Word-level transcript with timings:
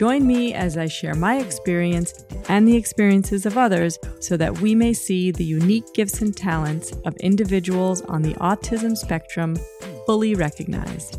Join 0.00 0.26
me 0.26 0.54
as 0.54 0.78
I 0.78 0.86
share 0.86 1.14
my 1.14 1.40
experience 1.40 2.24
and 2.48 2.66
the 2.66 2.74
experiences 2.74 3.44
of 3.44 3.58
others 3.58 3.98
so 4.18 4.34
that 4.38 4.62
we 4.62 4.74
may 4.74 4.94
see 4.94 5.30
the 5.30 5.44
unique 5.44 5.84
gifts 5.92 6.22
and 6.22 6.34
talents 6.34 6.92
of 7.04 7.14
individuals 7.18 8.00
on 8.06 8.22
the 8.22 8.32
autism 8.36 8.96
spectrum 8.96 9.58
fully 10.06 10.34
recognized. 10.34 11.18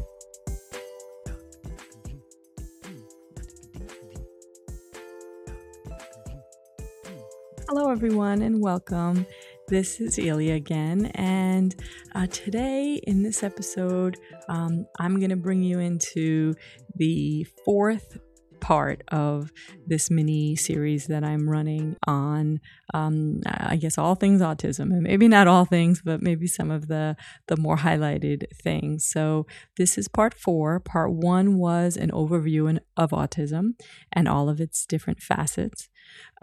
Hello, 7.68 7.92
everyone, 7.92 8.42
and 8.42 8.60
welcome. 8.60 9.28
This 9.68 10.02
is 10.02 10.18
Ilya 10.18 10.56
again, 10.56 11.12
and 11.14 11.76
uh, 12.16 12.26
today 12.26 13.00
in 13.04 13.22
this 13.22 13.44
episode, 13.44 14.18
um, 14.50 14.88
I'm 14.98 15.20
going 15.20 15.30
to 15.30 15.36
bring 15.36 15.62
you 15.62 15.78
into 15.78 16.56
the 16.96 17.46
fourth 17.64 18.18
part 18.62 19.04
of 19.10 19.52
this 19.86 20.10
mini 20.10 20.56
series 20.56 21.08
that 21.08 21.24
I'm 21.24 21.50
running 21.50 21.98
on, 22.08 22.62
um, 22.94 23.42
I 23.46 23.76
guess, 23.76 23.98
all 23.98 24.16
things 24.16 24.42
autism, 24.42 24.94
and 24.94 25.02
maybe 25.02 25.28
not 25.28 25.48
all 25.48 25.66
things, 25.66 26.02
but 26.04 26.22
maybe 26.22 26.48
some 26.48 26.72
of 26.72 26.88
the 26.88 27.18
the 27.48 27.58
more 27.58 27.78
highlighted 27.78 28.46
things. 28.64 29.06
So 29.06 29.46
this 29.78 29.98
is 29.98 30.08
part 30.08 30.34
four. 30.34 30.80
Part 30.80 31.12
one 31.12 31.58
was 31.58 31.98
an 31.98 32.12
overview 32.12 32.80
of 32.96 33.12
autism 33.12 33.72
and 34.14 34.28
all 34.28 34.48
of 34.50 34.62
its 34.62 34.86
different 34.86 35.22
facets. 35.22 35.90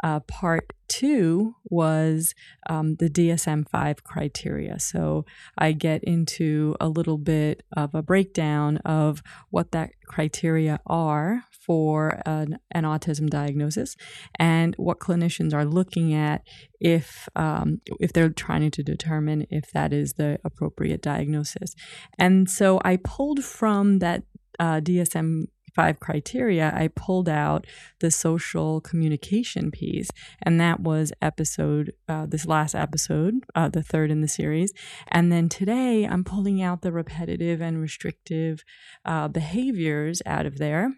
Uh, 0.03 0.21
part 0.21 0.73
two 0.89 1.55
was 1.65 2.35
um, 2.69 2.97
the 2.97 3.09
DSM 3.09 3.69
5 3.69 4.05
criteria. 4.05 4.79
So 4.79 5.25
I 5.57 5.73
get 5.73 6.03
into 6.05 6.75
a 6.81 6.89
little 6.89 7.19
bit 7.19 7.63
of 7.77 7.95
a 7.95 8.03
breakdown 8.03 8.79
of 8.79 9.23
what 9.51 9.73
that 9.73 9.91
criteria 10.07 10.81
are 10.87 11.45
for 11.69 12.21
an, 12.25 12.59
an 12.71 12.85
autism 12.85 13.29
diagnosis 13.29 13.95
and 14.39 14.75
what 14.77 14.99
clinicians 14.99 15.53
are 15.53 15.67
looking 15.67 16.15
at 16.15 16.43
if 16.81 17.29
um, 17.37 17.81
if 18.01 18.13
they're 18.13 18.31
trying 18.31 18.71
to 18.71 18.83
determine 18.83 19.47
if 19.51 19.71
that 19.73 19.93
is 19.93 20.15
the 20.15 20.39
appropriate 20.45 21.03
diagnosis. 21.03 21.75
And 22.19 22.49
so 22.49 22.81
I 22.85 22.97
pulled 22.97 23.45
from 23.45 23.99
that 23.99 24.23
uh, 24.59 24.81
DSM 24.81 25.45
five 25.75 26.01
criteria, 26.01 26.73
I 26.75 26.89
pulled 26.89 27.29
out 27.29 27.67
the 28.01 28.11
social 28.11 28.81
communication 28.81 29.71
piece, 29.71 30.11
and 30.43 30.61
that 30.61 30.81
was 30.81 31.13
episode 31.21 31.93
uh, 32.09 32.27
this 32.27 32.47
last 32.47 32.75
episode, 32.75 33.45
uh, 33.55 33.69
the 33.69 33.83
third 33.83 34.11
in 34.11 34.21
the 34.21 34.29
series. 34.29 34.73
And 35.09 35.31
then 35.33 35.49
today, 35.49 36.05
I'm 36.05 36.25
pulling 36.25 36.63
out 36.63 36.83
the 36.83 36.93
repetitive 36.93 37.61
and 37.61 37.81
restrictive 37.81 38.65
uh, 39.05 39.29
behaviors 39.29 40.23
out 40.27 40.47
of 40.47 40.59
there 40.59 40.93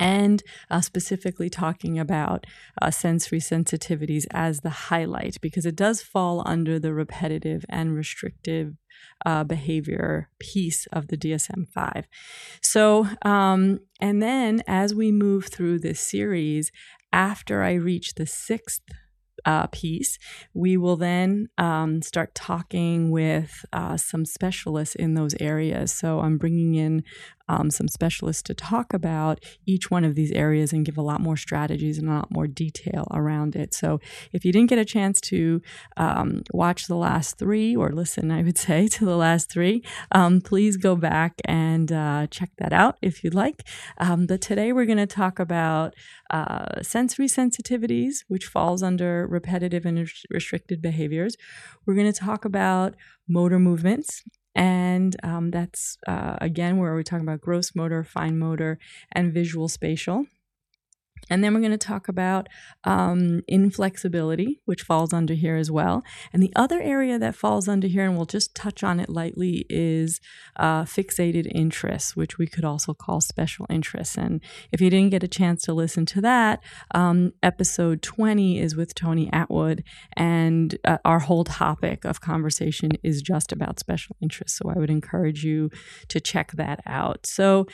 and 0.00 0.42
uh, 0.70 0.80
specifically 0.80 1.50
talking 1.50 1.98
about 1.98 2.46
uh, 2.80 2.90
sensory 2.90 3.38
sensitivities 3.38 4.26
as 4.32 4.60
the 4.60 4.70
highlight 4.70 5.40
because 5.42 5.66
it 5.66 5.76
does 5.76 6.00
fall 6.02 6.42
under 6.46 6.78
the 6.78 6.94
repetitive 6.94 7.64
and 7.68 7.94
restrictive 7.94 8.74
uh, 9.26 9.44
behavior 9.44 10.30
piece 10.38 10.86
of 10.86 11.08
the 11.08 11.16
DSM 11.16 11.68
5. 11.68 12.06
So, 12.62 13.06
um, 13.22 13.80
and 14.00 14.22
then 14.22 14.62
as 14.66 14.94
we 14.94 15.12
move 15.12 15.46
through 15.46 15.80
this 15.80 16.00
series, 16.00 16.72
after 17.12 17.62
I 17.62 17.74
reach 17.74 18.14
the 18.14 18.26
sixth 18.26 18.82
uh, 19.44 19.66
piece, 19.68 20.18
we 20.54 20.76
will 20.76 20.96
then 20.96 21.48
um, 21.58 22.02
start 22.02 22.34
talking 22.34 23.10
with 23.10 23.64
uh, 23.72 23.96
some 23.96 24.24
specialists 24.24 24.94
in 24.94 25.14
those 25.14 25.34
areas. 25.40 25.92
So 25.92 26.20
I'm 26.20 26.38
bringing 26.38 26.74
in 26.74 27.02
um, 27.50 27.68
some 27.68 27.88
specialists 27.88 28.42
to 28.42 28.54
talk 28.54 28.94
about 28.94 29.44
each 29.66 29.90
one 29.90 30.04
of 30.04 30.14
these 30.14 30.30
areas 30.30 30.72
and 30.72 30.86
give 30.86 30.96
a 30.96 31.02
lot 31.02 31.20
more 31.20 31.36
strategies 31.36 31.98
and 31.98 32.08
a 32.08 32.12
lot 32.12 32.30
more 32.30 32.46
detail 32.46 33.08
around 33.10 33.56
it. 33.56 33.74
So 33.74 33.98
if 34.32 34.44
you 34.44 34.52
didn't 34.52 34.70
get 34.70 34.78
a 34.78 34.84
chance 34.84 35.20
to 35.22 35.60
um, 35.96 36.42
watch 36.52 36.86
the 36.86 36.94
last 36.94 37.38
three 37.38 37.74
or 37.74 37.90
listen, 37.90 38.30
I 38.30 38.42
would 38.42 38.56
say, 38.68 38.86
to 38.88 39.04
the 39.04 39.16
last 39.16 39.50
three, 39.50 39.82
um, 40.12 40.40
please 40.40 40.76
go 40.76 40.94
back 40.94 41.40
and 41.44 41.90
uh, 41.90 42.28
check 42.30 42.50
that 42.58 42.72
out 42.72 42.98
if 43.02 43.24
you'd 43.24 43.34
like. 43.34 43.66
Um, 43.98 44.26
but 44.26 44.40
today 44.40 44.72
we're 44.72 44.86
going 44.86 44.98
to 44.98 45.06
talk 45.06 45.40
about 45.40 45.94
uh, 46.30 46.82
sensory 46.82 47.26
sensitivities, 47.26 48.18
which 48.28 48.46
falls 48.46 48.80
under 48.80 49.26
repetitive 49.26 49.84
and 49.84 50.08
restricted 50.30 50.80
behaviors. 50.80 51.36
We're 51.84 51.94
going 51.94 52.12
to 52.12 52.20
talk 52.20 52.44
about 52.44 52.94
motor 53.28 53.58
movements 53.58 54.22
and 54.54 55.16
um, 55.22 55.50
that's, 55.50 55.96
uh, 56.06 56.36
again, 56.40 56.78
where 56.78 56.92
we're 56.92 57.02
talking 57.02 57.26
about 57.26 57.40
gross 57.40 57.74
motor, 57.74 58.04
fine 58.04 58.38
motor, 58.38 58.78
and 59.12 59.32
visual 59.32 59.68
spatial. 59.68 60.26
And 61.28 61.44
then 61.44 61.54
we're 61.54 61.60
going 61.60 61.70
to 61.72 61.78
talk 61.78 62.08
about 62.08 62.48
um, 62.84 63.42
inflexibility, 63.46 64.60
which 64.64 64.82
falls 64.82 65.12
under 65.12 65.34
here 65.34 65.56
as 65.56 65.70
well. 65.70 66.02
And 66.32 66.42
the 66.42 66.52
other 66.56 66.80
area 66.80 67.18
that 67.18 67.34
falls 67.34 67.68
under 67.68 67.86
here, 67.86 68.04
and 68.04 68.16
we'll 68.16 68.26
just 68.26 68.54
touch 68.54 68.82
on 68.82 68.98
it 68.98 69.08
lightly, 69.08 69.66
is 69.68 70.20
uh, 70.56 70.84
fixated 70.84 71.50
interests, 71.54 72.16
which 72.16 72.38
we 72.38 72.46
could 72.46 72.64
also 72.64 72.94
call 72.94 73.20
special 73.20 73.66
interests. 73.68 74.16
And 74.16 74.40
if 74.72 74.80
you 74.80 74.90
didn't 74.90 75.10
get 75.10 75.22
a 75.22 75.28
chance 75.28 75.62
to 75.62 75.72
listen 75.72 76.06
to 76.06 76.20
that, 76.22 76.60
um, 76.94 77.32
episode 77.42 78.02
20 78.02 78.58
is 78.58 78.76
with 78.76 78.94
Tony 78.94 79.28
Attwood, 79.30 79.82
and 80.16 80.78
uh, 80.84 80.98
our 81.04 81.20
whole 81.20 81.44
topic 81.44 82.04
of 82.04 82.20
conversation 82.20 82.92
is 83.02 83.22
just 83.22 83.52
about 83.52 83.78
special 83.78 84.16
interests. 84.20 84.58
So 84.58 84.70
I 84.70 84.78
would 84.78 84.90
encourage 84.90 85.44
you 85.44 85.70
to 86.08 86.20
check 86.20 86.52
that 86.52 86.80
out. 86.86 87.26
So, 87.26 87.66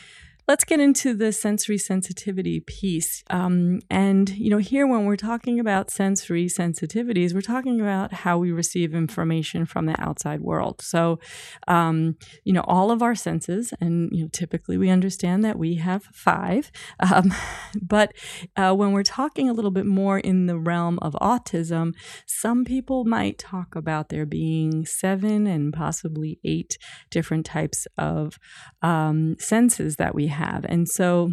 let's 0.49 0.65
get 0.65 0.79
into 0.79 1.13
the 1.13 1.33
sensory 1.33 1.79
sensitivity 1.79 2.61
piece. 2.61 3.25
Um, 3.31 3.81
and, 3.91 4.31
you 4.31 4.49
know, 4.49 4.59
here 4.59 4.87
when 4.87 5.05
we're 5.05 5.17
talking 5.17 5.59
about 5.59 5.91
sensory 5.91 6.47
sensitivities, 6.47 7.35
we're 7.35 7.41
talking 7.41 7.81
about 7.81 8.13
how 8.13 8.39
we 8.39 8.53
receive 8.53 8.95
information 8.95 9.67
from 9.67 9.87
the 9.87 10.01
outside 10.01 10.41
world. 10.41 10.81
So, 10.83 11.19
um, 11.67 12.17
you 12.45 12.53
know, 12.53 12.63
all 12.63 12.93
of 12.93 13.03
our 13.03 13.17
senses, 13.17 13.73
and, 13.81 14.11
you 14.13 14.23
know, 14.23 14.29
typically 14.33 14.79
we 14.79 14.89
understand 14.89 15.45
that 15.45 15.59
we 15.59 15.77
have 15.77 16.05
five. 16.13 16.71
Um, 17.01 17.35
but 17.83 18.13
uh, 18.57 18.73
when 18.73 18.93
we're 18.93 19.03
talking 19.03 19.49
a 19.49 19.53
little 19.53 19.73
bit 19.73 19.87
more 19.87 20.19
in 20.19 20.47
the 20.47 20.59
realm 20.59 20.99
of 21.03 21.15
autism, 21.15 21.93
some 22.27 22.65
people 22.65 23.05
might 23.05 23.39
talk 23.39 23.75
about 23.75 24.11
there 24.11 24.27
being 24.27 24.87
seven 24.87 25.47
and 25.49 25.73
possibly 25.73 26.39
eight 26.45 26.79
different 27.11 27.45
types 27.47 27.89
of 27.99 28.39
um, 28.83 29.37
senses 29.41 29.97
that 29.97 30.15
we 30.15 30.29
have. 30.29 30.36
And 30.69 30.89
so 30.89 31.33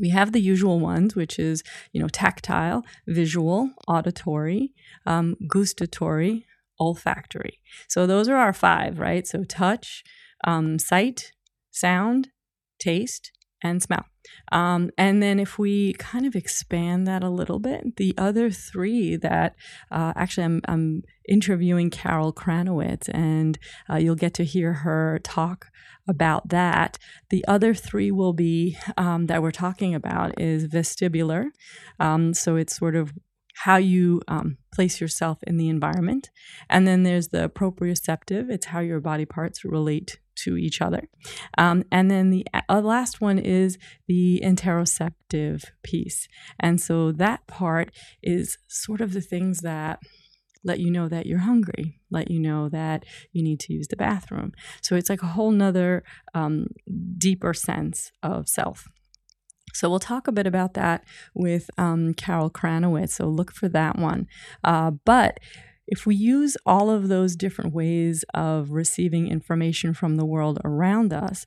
we 0.00 0.10
have 0.10 0.32
the 0.32 0.40
usual 0.40 0.80
ones, 0.80 1.14
which 1.14 1.38
is, 1.38 1.62
you 1.92 2.00
know, 2.00 2.08
tactile, 2.08 2.84
visual, 3.06 3.70
auditory, 3.88 4.74
um, 5.06 5.36
gustatory, 5.48 6.44
olfactory. 6.80 7.60
So 7.88 8.06
those 8.06 8.28
are 8.28 8.36
our 8.36 8.52
five, 8.52 8.98
right? 8.98 9.26
So 9.26 9.44
touch, 9.44 10.02
um, 10.44 10.78
sight, 10.78 11.32
sound, 11.70 12.28
taste, 12.78 13.32
and 13.62 13.82
smell. 13.82 14.04
Um, 14.52 14.90
and 14.96 15.22
then 15.22 15.38
if 15.38 15.58
we 15.58 15.94
kind 15.94 16.26
of 16.26 16.34
expand 16.34 17.06
that 17.06 17.22
a 17.22 17.30
little 17.30 17.58
bit, 17.58 17.96
the 17.96 18.14
other 18.16 18.50
three 18.50 19.16
that 19.16 19.56
uh, 19.90 20.12
actually 20.16 20.44
I'm, 20.44 20.60
I'm, 20.66 21.02
interviewing 21.28 21.90
Carol 21.90 22.32
Kranowitz, 22.32 23.08
and 23.12 23.58
uh, 23.90 23.96
you'll 23.96 24.14
get 24.14 24.32
to 24.34 24.44
hear 24.44 24.72
her 24.72 25.18
talk 25.24 25.72
about 26.06 26.50
that. 26.50 26.98
The 27.30 27.44
other 27.48 27.74
three 27.74 28.12
will 28.12 28.32
be 28.32 28.78
um, 28.96 29.26
that 29.26 29.42
we're 29.42 29.50
talking 29.50 29.92
about 29.92 30.40
is 30.40 30.68
vestibular. 30.68 31.46
Um, 31.98 32.32
so 32.32 32.54
it's 32.54 32.76
sort 32.76 32.94
of 32.94 33.12
how 33.56 33.76
you 33.76 34.22
um, 34.28 34.58
place 34.72 35.00
yourself 35.00 35.42
in 35.44 35.56
the 35.56 35.68
environment. 35.68 36.30
And 36.68 36.86
then 36.86 37.02
there's 37.02 37.28
the 37.28 37.48
proprioceptive, 37.48 38.50
it's 38.50 38.66
how 38.66 38.80
your 38.80 39.00
body 39.00 39.24
parts 39.24 39.64
relate 39.64 40.18
to 40.44 40.56
each 40.56 40.80
other. 40.80 41.08
Um, 41.58 41.84
and 41.90 42.10
then 42.10 42.30
the 42.30 42.46
uh, 42.68 42.80
last 42.80 43.20
one 43.20 43.38
is 43.38 43.78
the 44.06 44.40
interoceptive 44.44 45.64
piece. 45.82 46.28
And 46.60 46.80
so 46.80 47.12
that 47.12 47.46
part 47.46 47.90
is 48.22 48.58
sort 48.68 49.00
of 49.00 49.12
the 49.12 49.20
things 49.20 49.60
that 49.60 50.00
let 50.64 50.80
you 50.80 50.90
know 50.90 51.08
that 51.08 51.26
you're 51.26 51.38
hungry, 51.38 52.00
let 52.10 52.30
you 52.30 52.40
know 52.40 52.68
that 52.68 53.04
you 53.32 53.42
need 53.42 53.60
to 53.60 53.72
use 53.72 53.86
the 53.88 53.96
bathroom. 53.96 54.52
So 54.82 54.96
it's 54.96 55.08
like 55.08 55.22
a 55.22 55.28
whole 55.28 55.52
nother 55.52 56.02
um, 56.34 56.68
deeper 57.16 57.54
sense 57.54 58.10
of 58.22 58.48
self. 58.48 58.88
So 59.72 59.90
we'll 59.90 59.98
talk 59.98 60.26
a 60.26 60.32
bit 60.32 60.46
about 60.46 60.74
that 60.74 61.04
with 61.34 61.70
um, 61.76 62.14
Carol 62.14 62.50
Kranowitz. 62.50 63.10
So 63.10 63.26
look 63.26 63.52
for 63.52 63.68
that 63.68 63.98
one. 63.98 64.26
Uh, 64.64 64.92
but 65.04 65.38
if 65.86 66.06
we 66.06 66.14
use 66.14 66.56
all 66.66 66.90
of 66.90 67.08
those 67.08 67.36
different 67.36 67.72
ways 67.72 68.24
of 68.34 68.70
receiving 68.70 69.28
information 69.28 69.94
from 69.94 70.16
the 70.16 70.24
world 70.24 70.58
around 70.64 71.12
us, 71.12 71.46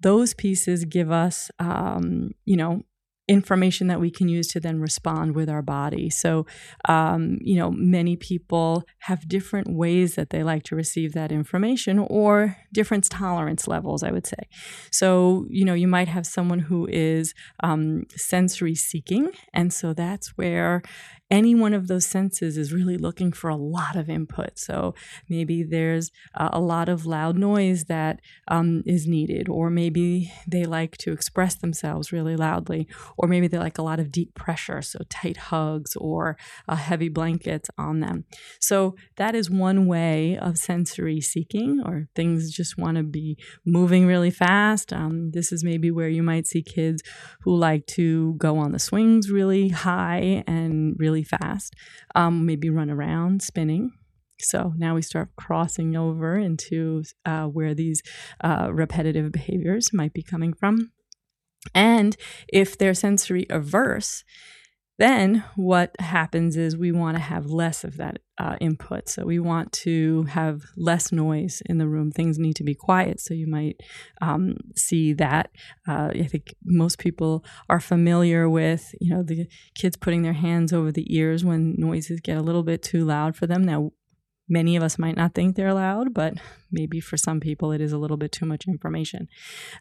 those 0.00 0.34
pieces 0.34 0.84
give 0.84 1.10
us, 1.10 1.50
um, 1.58 2.32
you 2.44 2.56
know, 2.56 2.82
information 3.28 3.86
that 3.86 4.00
we 4.00 4.10
can 4.10 4.28
use 4.28 4.48
to 4.48 4.60
then 4.60 4.80
respond 4.80 5.34
with 5.34 5.48
our 5.48 5.62
body. 5.62 6.10
So, 6.10 6.44
um, 6.88 7.38
you 7.40 7.56
know, 7.56 7.70
many 7.70 8.16
people 8.16 8.84
have 9.00 9.28
different 9.28 9.68
ways 9.72 10.16
that 10.16 10.30
they 10.30 10.42
like 10.42 10.64
to 10.64 10.76
receive 10.76 11.12
that 11.12 11.30
information 11.30 11.98
or 11.98 12.56
different 12.72 13.08
tolerance 13.08 13.68
levels, 13.68 14.02
I 14.02 14.10
would 14.10 14.26
say. 14.26 14.48
So, 14.90 15.46
you 15.48 15.64
know, 15.64 15.74
you 15.74 15.88
might 15.88 16.08
have 16.08 16.26
someone 16.26 16.58
who 16.58 16.88
is 16.90 17.32
um, 17.62 18.04
sensory 18.16 18.74
seeking. 18.74 19.30
And 19.54 19.72
so 19.72 19.92
that's 19.94 20.36
where 20.36 20.82
any 21.32 21.54
one 21.54 21.72
of 21.72 21.88
those 21.88 22.06
senses 22.06 22.58
is 22.58 22.74
really 22.74 22.98
looking 22.98 23.32
for 23.32 23.48
a 23.48 23.56
lot 23.56 23.96
of 23.96 24.10
input. 24.10 24.58
So 24.58 24.94
maybe 25.30 25.62
there's 25.62 26.10
a 26.34 26.60
lot 26.60 26.90
of 26.90 27.06
loud 27.06 27.38
noise 27.38 27.84
that 27.84 28.20
um, 28.48 28.82
is 28.84 29.06
needed, 29.06 29.48
or 29.48 29.70
maybe 29.70 30.30
they 30.46 30.64
like 30.64 30.98
to 30.98 31.10
express 31.10 31.54
themselves 31.54 32.12
really 32.12 32.36
loudly, 32.36 32.86
or 33.16 33.28
maybe 33.28 33.48
they 33.48 33.58
like 33.58 33.78
a 33.78 33.82
lot 33.82 34.00
of 34.00 34.10
deep 34.10 34.34
pressure, 34.34 34.82
so 34.82 35.00
tight 35.08 35.36
hugs 35.36 35.96
or 35.96 36.36
uh, 36.68 36.76
heavy 36.76 37.08
blankets 37.08 37.68
on 37.78 38.00
them. 38.00 38.24
So 38.60 38.96
that 39.16 39.34
is 39.34 39.50
one 39.50 39.86
way 39.86 40.38
of 40.38 40.58
sensory 40.58 41.20
seeking, 41.20 41.82
or 41.84 42.08
things 42.14 42.50
just 42.50 42.78
want 42.78 42.96
to 42.96 43.02
be 43.02 43.36
moving 43.64 44.06
really 44.06 44.30
fast. 44.30 44.92
Um, 44.92 45.30
this 45.32 45.52
is 45.52 45.64
maybe 45.64 45.90
where 45.90 46.08
you 46.08 46.22
might 46.22 46.46
see 46.46 46.62
kids 46.62 47.02
who 47.42 47.56
like 47.56 47.86
to 47.88 48.34
go 48.38 48.58
on 48.58 48.72
the 48.72 48.78
swings 48.78 49.30
really 49.30 49.68
high 49.68 50.44
and 50.46 50.94
really 50.98 51.24
fast, 51.24 51.74
um, 52.14 52.46
maybe 52.46 52.70
run 52.70 52.90
around 52.90 53.42
spinning. 53.42 53.92
So 54.40 54.72
now 54.76 54.94
we 54.96 55.02
start 55.02 55.28
crossing 55.36 55.96
over 55.96 56.36
into 56.36 57.04
uh, 57.24 57.44
where 57.44 57.74
these 57.74 58.02
uh, 58.42 58.70
repetitive 58.72 59.30
behaviors 59.30 59.90
might 59.92 60.12
be 60.12 60.22
coming 60.22 60.52
from. 60.52 60.90
And 61.74 62.16
if 62.52 62.76
they're 62.76 62.94
sensory 62.94 63.46
averse, 63.50 64.24
then 64.98 65.42
what 65.56 65.98
happens 66.00 66.56
is 66.56 66.76
we 66.76 66.92
want 66.92 67.16
to 67.16 67.22
have 67.22 67.46
less 67.46 67.82
of 67.82 67.96
that 67.96 68.18
uh, 68.38 68.56
input. 68.60 69.08
So 69.08 69.24
we 69.24 69.38
want 69.38 69.72
to 69.72 70.24
have 70.24 70.62
less 70.76 71.10
noise 71.10 71.62
in 71.66 71.78
the 71.78 71.88
room. 71.88 72.12
Things 72.12 72.38
need 72.38 72.56
to 72.56 72.64
be 72.64 72.74
quiet. 72.74 73.18
So 73.20 73.34
you 73.34 73.46
might 73.46 73.80
um, 74.20 74.58
see 74.76 75.12
that. 75.14 75.50
Uh, 75.88 76.10
I 76.14 76.24
think 76.24 76.54
most 76.64 76.98
people 76.98 77.44
are 77.68 77.80
familiar 77.80 78.48
with, 78.48 78.94
you 79.00 79.14
know, 79.14 79.22
the 79.22 79.48
kids 79.74 79.96
putting 79.96 80.22
their 80.22 80.34
hands 80.34 80.72
over 80.72 80.92
the 80.92 81.12
ears 81.14 81.44
when 81.44 81.74
noises 81.78 82.20
get 82.20 82.36
a 82.36 82.42
little 82.42 82.62
bit 82.62 82.82
too 82.82 83.04
loud 83.04 83.34
for 83.34 83.46
them. 83.46 83.64
Now, 83.64 83.92
Many 84.52 84.76
of 84.76 84.82
us 84.82 84.98
might 84.98 85.16
not 85.16 85.34
think 85.34 85.56
they're 85.56 85.72
loud, 85.72 86.12
but 86.12 86.34
maybe 86.70 87.00
for 87.00 87.16
some 87.16 87.40
people 87.40 87.72
it 87.72 87.80
is 87.80 87.90
a 87.90 87.96
little 87.96 88.18
bit 88.18 88.32
too 88.32 88.44
much 88.44 88.68
information. 88.68 89.26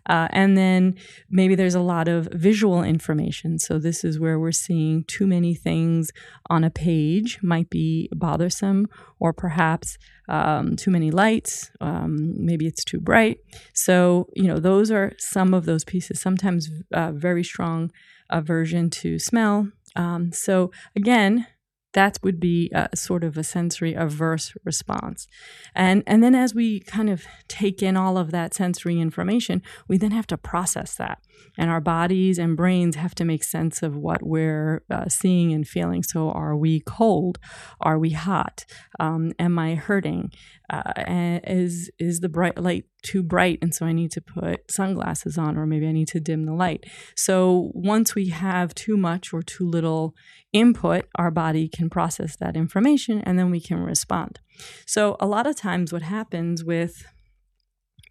Uh, 0.06 0.30
and 0.30 0.58
then 0.58 0.96
maybe 1.30 1.56
there's 1.56 1.76
a 1.76 1.82
lot 1.82 2.08
of 2.08 2.30
visual 2.32 2.82
information. 2.82 3.60
So 3.60 3.80
this 3.80 4.06
is 4.06 4.18
where 4.18 4.40
we're 4.40 4.54
seeing 4.54 5.04
too 5.04 5.28
many 5.28 5.54
things 5.56 6.12
on 6.50 6.64
a 6.64 6.70
page, 6.70 7.40
might 7.44 7.70
be 7.70 8.10
bothersome, 8.14 8.88
or 9.20 9.34
perhaps 9.34 9.98
um, 10.30 10.78
too 10.78 10.92
many 10.92 11.12
lights. 11.12 11.70
Um, 11.82 12.34
maybe 12.38 12.66
it's 12.66 12.86
too 12.86 13.02
bright. 13.02 13.40
So, 13.74 14.30
you 14.38 14.48
know, 14.48 14.60
those 14.60 14.90
are 14.90 15.12
some 15.18 15.54
of 15.54 15.66
those 15.66 15.84
pieces, 15.84 16.22
sometimes 16.22 16.70
uh, 16.94 17.12
very 17.12 17.44
strong 17.44 17.92
aversion 18.30 18.90
to 19.02 19.20
smell. 19.20 19.68
Um, 19.98 20.32
so, 20.32 20.72
again, 20.96 21.46
that 21.94 22.20
would 22.24 22.40
be 22.40 22.70
a, 22.74 22.96
sort 22.96 23.24
of 23.24 23.38
a 23.38 23.44
sensory 23.44 23.94
averse 23.94 24.54
response. 24.64 25.28
And, 25.76 26.04
and 26.08 26.24
then 26.24 26.36
as 26.36 26.56
we 26.56 26.80
kind 26.82 27.10
of 27.10 27.26
take 27.48 27.84
in 27.84 27.98
all 27.98 28.18
of 28.18 28.32
that 28.32 28.54
sensory 28.54 29.00
information, 29.00 29.62
we 29.88 29.98
then 29.98 30.12
have 30.12 30.28
to 30.28 30.38
process 30.38 30.96
that. 30.96 31.22
And 31.58 31.70
our 31.70 31.82
bodies 31.82 32.38
and 32.38 32.58
brains 32.58 32.96
have 32.96 33.16
to 33.16 33.26
make 33.26 33.44
sense 33.44 33.84
of 33.84 33.96
what 33.96 34.24
we're 34.24 34.84
uh, 34.90 35.08
seeing 35.10 35.52
and 35.54 35.68
feeling. 35.68 36.04
So, 36.04 36.32
are 36.32 36.56
we 36.56 36.82
cold? 36.82 37.40
Are 37.80 38.00
we 38.00 38.12
hot? 38.12 38.66
Um, 39.00 39.34
am 39.40 39.60
I 39.60 39.76
hurting? 39.76 40.32
Uh, 40.70 41.40
is 41.46 41.92
is 42.00 42.22
the 42.22 42.30
bright 42.30 42.58
light 42.58 42.86
too 43.04 43.22
bright 43.22 43.60
and 43.62 43.74
so 43.74 43.86
I 43.86 43.92
need 43.92 44.12
to 44.12 44.22
put 44.22 44.72
sunglasses 44.72 45.38
on 45.38 45.58
or 45.58 45.66
maybe 45.66 45.88
I 45.88 45.92
need 45.92 46.08
to 46.10 46.20
dim 46.20 46.46
the 46.46 46.54
light. 46.54 46.86
So 47.16 47.72
once 47.74 48.16
we 48.16 48.30
have 48.30 48.74
too 48.74 48.96
much 48.96 49.34
or 49.34 49.42
too 49.42 49.68
little 49.68 50.16
input, 50.54 51.08
our 51.16 51.32
body 51.32 51.68
can 51.68 51.90
process 51.90 52.36
that 52.38 52.56
information 52.56 53.22
and 53.22 53.38
then 53.38 53.52
we 53.52 53.60
can 53.60 53.80
respond. 53.80 54.40
So 54.86 55.18
a 55.20 55.28
lot 55.28 55.48
of 55.48 55.56
times 55.56 55.92
what 55.92 56.04
happens 56.04 56.64
with 56.64 57.04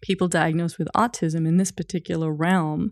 people 0.01 0.27
diagnosed 0.27 0.77
with 0.77 0.87
autism 0.95 1.47
in 1.47 1.57
this 1.57 1.71
particular 1.71 2.31
realm, 2.33 2.91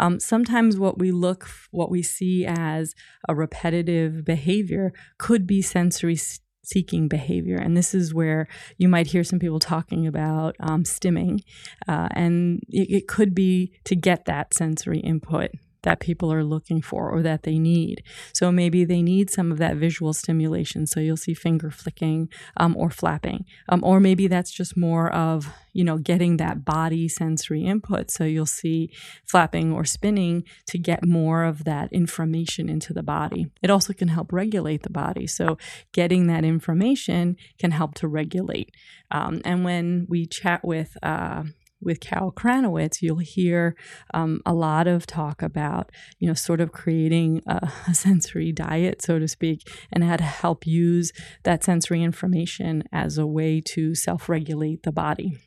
um, 0.00 0.18
sometimes 0.18 0.78
what 0.78 0.98
we 0.98 1.12
look, 1.12 1.48
what 1.70 1.90
we 1.90 2.02
see 2.02 2.44
as 2.46 2.94
a 3.28 3.34
repetitive 3.34 4.24
behavior 4.24 4.92
could 5.18 5.46
be 5.46 5.62
sensory 5.62 6.18
seeking 6.66 7.06
behavior. 7.08 7.56
And 7.56 7.76
this 7.76 7.94
is 7.94 8.12
where 8.12 8.48
you 8.76 8.88
might 8.88 9.06
hear 9.08 9.22
some 9.22 9.38
people 9.38 9.60
talking 9.60 10.06
about 10.06 10.56
um, 10.60 10.82
stimming. 10.82 11.40
Uh, 11.86 12.08
and 12.10 12.60
it, 12.68 12.90
it 12.90 13.08
could 13.08 13.34
be 13.34 13.72
to 13.84 13.94
get 13.94 14.24
that 14.24 14.52
sensory 14.52 14.98
input 14.98 15.52
that 15.86 16.00
people 16.00 16.32
are 16.32 16.42
looking 16.42 16.82
for 16.82 17.08
or 17.08 17.22
that 17.22 17.44
they 17.44 17.60
need. 17.60 18.02
So 18.32 18.50
maybe 18.50 18.84
they 18.84 19.02
need 19.02 19.30
some 19.30 19.52
of 19.52 19.58
that 19.58 19.76
visual 19.76 20.12
stimulation. 20.12 20.84
So 20.84 20.98
you'll 20.98 21.16
see 21.16 21.32
finger 21.32 21.70
flicking 21.70 22.28
um, 22.56 22.76
or 22.76 22.90
flapping. 22.90 23.44
Um, 23.68 23.84
or 23.84 24.00
maybe 24.00 24.26
that's 24.26 24.50
just 24.50 24.76
more 24.76 25.08
of, 25.12 25.48
you 25.72 25.84
know, 25.84 25.98
getting 25.98 26.38
that 26.38 26.64
body 26.64 27.06
sensory 27.06 27.62
input. 27.62 28.10
So 28.10 28.24
you'll 28.24 28.46
see 28.46 28.90
flapping 29.24 29.72
or 29.72 29.84
spinning 29.84 30.42
to 30.66 30.76
get 30.76 31.06
more 31.06 31.44
of 31.44 31.62
that 31.62 31.92
information 31.92 32.68
into 32.68 32.92
the 32.92 33.04
body. 33.04 33.52
It 33.62 33.70
also 33.70 33.92
can 33.92 34.08
help 34.08 34.32
regulate 34.32 34.82
the 34.82 34.90
body. 34.90 35.28
So 35.28 35.56
getting 35.92 36.26
that 36.26 36.44
information 36.44 37.36
can 37.60 37.70
help 37.70 37.94
to 37.94 38.08
regulate. 38.08 38.72
Um, 39.12 39.40
and 39.44 39.64
when 39.64 40.06
we 40.08 40.26
chat 40.26 40.64
with, 40.64 40.96
uh, 41.00 41.44
with 41.80 42.00
Cal 42.00 42.32
Kranowitz, 42.32 43.02
you'll 43.02 43.18
hear 43.18 43.76
um, 44.14 44.40
a 44.46 44.54
lot 44.54 44.86
of 44.86 45.06
talk 45.06 45.42
about, 45.42 45.90
you 46.18 46.26
know, 46.26 46.34
sort 46.34 46.60
of 46.60 46.72
creating 46.72 47.42
a, 47.46 47.70
a, 47.88 47.94
sensory 47.94 48.52
diet, 48.52 49.02
so 49.02 49.18
to 49.18 49.28
speak, 49.28 49.68
and 49.92 50.04
how 50.04 50.16
to 50.16 50.24
help 50.24 50.66
use 50.66 51.12
that 51.44 51.62
sensory 51.64 52.02
information 52.02 52.84
as 52.92 53.18
a 53.18 53.26
way 53.26 53.60
to 53.60 53.94
self 53.94 54.28
regulate 54.28 54.82
the 54.82 54.92
body. 54.92 55.38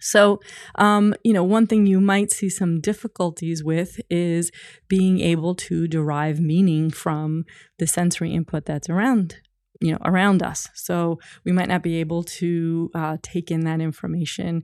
So, 0.00 0.40
um, 0.76 1.14
you 1.24 1.32
know, 1.32 1.44
one 1.44 1.66
thing 1.66 1.86
you 1.86 2.00
might 2.00 2.30
see 2.30 2.48
some 2.48 2.80
difficulties 2.80 3.64
with 3.64 4.00
is 4.10 4.52
being 4.88 5.20
able 5.20 5.54
to 5.54 5.88
derive 5.88 6.38
meaning 6.40 6.90
from 6.90 7.44
the 7.78 7.86
sensory 7.86 8.32
input 8.32 8.66
that's 8.66 8.88
around 8.88 9.36
you 9.80 9.92
know 9.92 9.98
around 10.06 10.42
us 10.42 10.68
so 10.74 11.18
we 11.44 11.52
might 11.52 11.68
not 11.68 11.82
be 11.82 11.96
able 11.96 12.22
to 12.22 12.90
uh, 12.94 13.18
take 13.22 13.50
in 13.50 13.60
that 13.60 13.80
information 13.80 14.62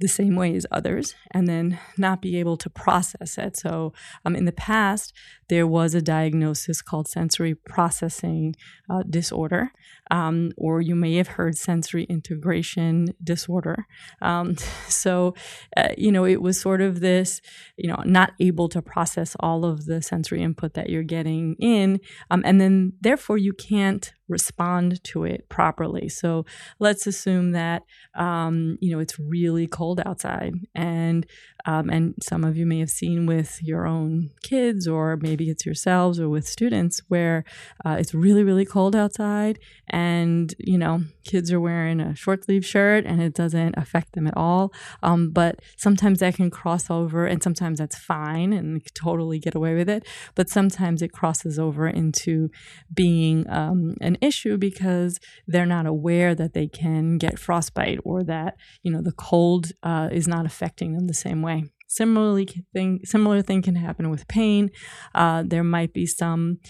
the 0.00 0.08
same 0.08 0.34
way 0.34 0.54
as 0.56 0.66
others 0.70 1.14
and 1.30 1.46
then 1.46 1.78
not 1.96 2.22
be 2.22 2.38
able 2.38 2.56
to 2.56 2.70
process 2.70 3.38
it. 3.38 3.56
So, 3.56 3.92
um, 4.24 4.34
in 4.34 4.46
the 4.46 4.52
past, 4.52 5.12
there 5.50 5.66
was 5.66 5.94
a 5.94 6.00
diagnosis 6.00 6.80
called 6.80 7.08
sensory 7.08 7.54
processing 7.54 8.54
uh, 8.88 9.02
disorder, 9.10 9.72
um, 10.12 10.52
or 10.56 10.80
you 10.80 10.94
may 10.94 11.16
have 11.16 11.26
heard 11.26 11.58
sensory 11.58 12.04
integration 12.04 13.08
disorder. 13.22 13.84
Um, 14.22 14.56
so, 14.88 15.34
uh, 15.76 15.88
you 15.98 16.12
know, 16.12 16.24
it 16.24 16.40
was 16.40 16.58
sort 16.58 16.80
of 16.80 17.00
this, 17.00 17.40
you 17.76 17.88
know, 17.88 18.00
not 18.06 18.32
able 18.38 18.68
to 18.68 18.80
process 18.80 19.36
all 19.40 19.64
of 19.64 19.86
the 19.86 20.00
sensory 20.00 20.40
input 20.40 20.74
that 20.74 20.88
you're 20.88 21.02
getting 21.02 21.56
in, 21.58 21.98
um, 22.30 22.42
and 22.46 22.60
then 22.60 22.92
therefore 23.00 23.36
you 23.36 23.52
can't 23.52 24.12
respond 24.30 25.02
to 25.02 25.24
it 25.24 25.48
properly. 25.48 26.08
So 26.08 26.46
let's 26.78 27.06
assume 27.06 27.50
that 27.52 27.82
um, 28.14 28.78
you 28.80 28.92
know 28.92 29.00
it's 29.00 29.18
really 29.18 29.66
cold 29.66 30.00
outside, 30.06 30.54
and 30.74 31.26
um, 31.66 31.90
and 31.90 32.14
some 32.22 32.44
of 32.44 32.56
you 32.56 32.64
may 32.64 32.78
have 32.78 32.90
seen 32.90 33.26
with 33.26 33.58
your 33.62 33.86
own 33.86 34.30
kids, 34.42 34.86
or 34.88 35.16
maybe 35.16 35.39
it's 35.48 35.64
yourselves, 35.64 36.20
or 36.20 36.28
with 36.28 36.46
students, 36.46 37.00
where 37.08 37.44
uh, 37.84 37.96
it's 37.98 38.14
really 38.14 38.42
really 38.42 38.64
cold 38.64 38.94
outside, 38.94 39.58
and 39.88 40.54
you 40.58 40.78
know 40.78 41.02
kids 41.24 41.52
are 41.52 41.60
wearing 41.60 42.00
a 42.00 42.14
short 42.14 42.44
sleeve 42.44 42.64
shirt, 42.64 43.04
and 43.06 43.22
it 43.22 43.34
doesn't 43.34 43.76
affect 43.76 44.12
them 44.12 44.26
at 44.26 44.36
all. 44.36 44.72
Um, 45.02 45.30
but 45.30 45.60
sometimes 45.76 46.20
that 46.20 46.34
can 46.34 46.50
cross 46.50 46.90
over, 46.90 47.26
and 47.26 47.42
sometimes 47.42 47.78
that's 47.78 47.96
fine, 47.96 48.52
and 48.52 48.82
totally 48.94 49.38
get 49.38 49.54
away 49.54 49.74
with 49.74 49.88
it. 49.88 50.06
But 50.34 50.48
sometimes 50.48 51.02
it 51.02 51.12
crosses 51.12 51.58
over 51.58 51.88
into 51.88 52.50
being 52.92 53.48
um, 53.48 53.96
an 54.00 54.18
issue 54.20 54.56
because 54.56 55.18
they're 55.46 55.66
not 55.66 55.86
aware 55.86 56.34
that 56.34 56.54
they 56.54 56.66
can 56.66 57.18
get 57.18 57.38
frostbite 57.38 58.00
or 58.04 58.22
that 58.24 58.56
you 58.82 58.90
know 58.90 59.02
the 59.02 59.12
cold 59.12 59.72
uh, 59.82 60.08
is 60.12 60.26
not 60.28 60.46
affecting 60.46 60.94
them 60.94 61.06
the 61.06 61.14
same 61.14 61.42
way. 61.42 61.64
Similarly, 61.90 62.46
thing, 62.72 63.00
similar 63.02 63.42
thing 63.42 63.62
can 63.62 63.74
happen 63.74 64.10
with 64.10 64.28
pain. 64.28 64.70
Uh, 65.12 65.42
there 65.44 65.64
might 65.64 65.92
be 65.92 66.06
some 66.06 66.60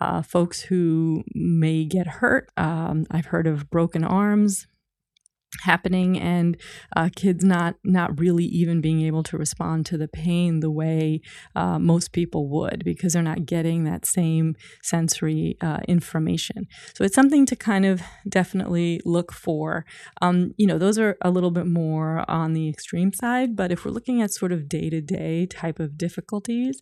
uh, 0.00 0.22
folks 0.22 0.62
who 0.62 1.22
may 1.34 1.84
get 1.84 2.06
hurt. 2.06 2.50
Um, 2.56 3.04
I've 3.10 3.26
heard 3.26 3.46
of 3.46 3.68
broken 3.68 4.04
arms, 4.04 4.66
happening 5.62 6.18
and 6.18 6.56
uh, 6.96 7.08
kids 7.14 7.44
not 7.44 7.76
not 7.84 8.18
really 8.18 8.44
even 8.44 8.80
being 8.80 9.02
able 9.02 9.22
to 9.22 9.36
respond 9.36 9.86
to 9.86 9.98
the 9.98 10.08
pain 10.08 10.60
the 10.60 10.70
way 10.70 11.20
uh, 11.56 11.78
most 11.78 12.12
people 12.12 12.48
would 12.48 12.84
because 12.84 13.12
they're 13.12 13.22
not 13.22 13.46
getting 13.46 13.84
that 13.84 14.06
same 14.06 14.54
sensory 14.82 15.56
uh, 15.60 15.80
information. 15.88 16.66
So 16.94 17.04
it's 17.04 17.14
something 17.14 17.46
to 17.46 17.56
kind 17.56 17.84
of 17.84 18.02
definitely 18.28 19.00
look 19.04 19.32
for. 19.32 19.84
Um, 20.22 20.52
you 20.56 20.66
know 20.66 20.78
those 20.78 20.98
are 20.98 21.16
a 21.22 21.30
little 21.30 21.50
bit 21.50 21.66
more 21.66 22.24
on 22.28 22.52
the 22.52 22.68
extreme 22.68 23.12
side 23.12 23.56
but 23.56 23.72
if 23.72 23.84
we're 23.84 23.90
looking 23.90 24.22
at 24.22 24.32
sort 24.32 24.52
of 24.52 24.68
day-to-day 24.68 25.46
type 25.46 25.80
of 25.80 25.96
difficulties 25.96 26.80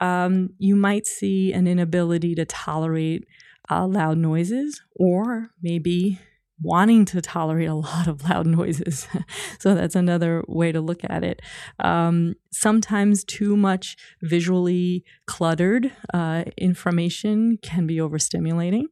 um, 0.00 0.50
you 0.58 0.76
might 0.76 1.06
see 1.06 1.52
an 1.52 1.66
inability 1.66 2.34
to 2.34 2.44
tolerate 2.44 3.24
uh, 3.70 3.86
loud 3.86 4.18
noises 4.18 4.82
or 4.96 5.50
maybe 5.62 6.18
wanting 6.62 7.04
to 7.04 7.20
tolerate 7.20 7.68
a 7.68 7.74
lot 7.74 8.08
of 8.08 8.28
loud 8.28 8.46
noises. 8.46 9.06
so 9.58 9.74
that's 9.74 9.94
another 9.94 10.42
way 10.48 10.72
to 10.72 10.80
look 10.80 11.00
at 11.08 11.22
it. 11.22 11.40
Um, 11.78 12.34
sometimes 12.50 13.24
too 13.24 13.56
much 13.56 13.96
visually 14.22 15.04
cluttered 15.26 15.92
uh, 16.12 16.44
information 16.56 17.58
can 17.62 17.86
be 17.86 17.96
overstimulating. 17.96 18.84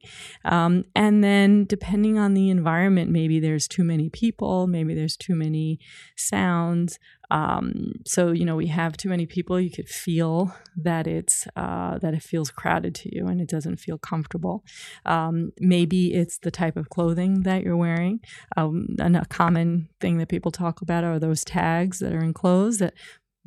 Um, 0.45 0.85
and 0.95 1.23
then, 1.23 1.65
depending 1.65 2.17
on 2.17 2.33
the 2.33 2.49
environment, 2.49 3.11
maybe 3.11 3.39
there's 3.39 3.67
too 3.67 3.83
many 3.83 4.09
people, 4.09 4.67
maybe 4.67 4.93
there's 4.93 5.17
too 5.17 5.35
many 5.35 5.79
sounds. 6.15 6.99
Um, 7.29 7.93
so 8.05 8.31
you 8.31 8.45
know, 8.45 8.55
we 8.55 8.67
have 8.67 8.97
too 8.97 9.09
many 9.09 9.25
people. 9.25 9.59
You 9.59 9.71
could 9.71 9.89
feel 9.89 10.55
that 10.77 11.07
it's 11.07 11.47
uh, 11.55 11.97
that 11.99 12.13
it 12.13 12.23
feels 12.23 12.51
crowded 12.51 12.95
to 12.95 13.15
you, 13.15 13.27
and 13.27 13.41
it 13.41 13.49
doesn't 13.49 13.77
feel 13.77 13.97
comfortable. 13.97 14.63
Um, 15.05 15.51
maybe 15.59 16.13
it's 16.13 16.37
the 16.39 16.51
type 16.51 16.77
of 16.77 16.89
clothing 16.89 17.43
that 17.43 17.63
you're 17.63 17.77
wearing. 17.77 18.19
Um, 18.55 18.95
and 18.99 19.17
a 19.17 19.25
common 19.25 19.89
thing 19.99 20.17
that 20.17 20.29
people 20.29 20.51
talk 20.51 20.81
about 20.81 21.03
are 21.03 21.19
those 21.19 21.43
tags 21.43 21.99
that 21.99 22.13
are 22.13 22.23
in 22.23 22.33
clothes 22.33 22.77
that 22.77 22.93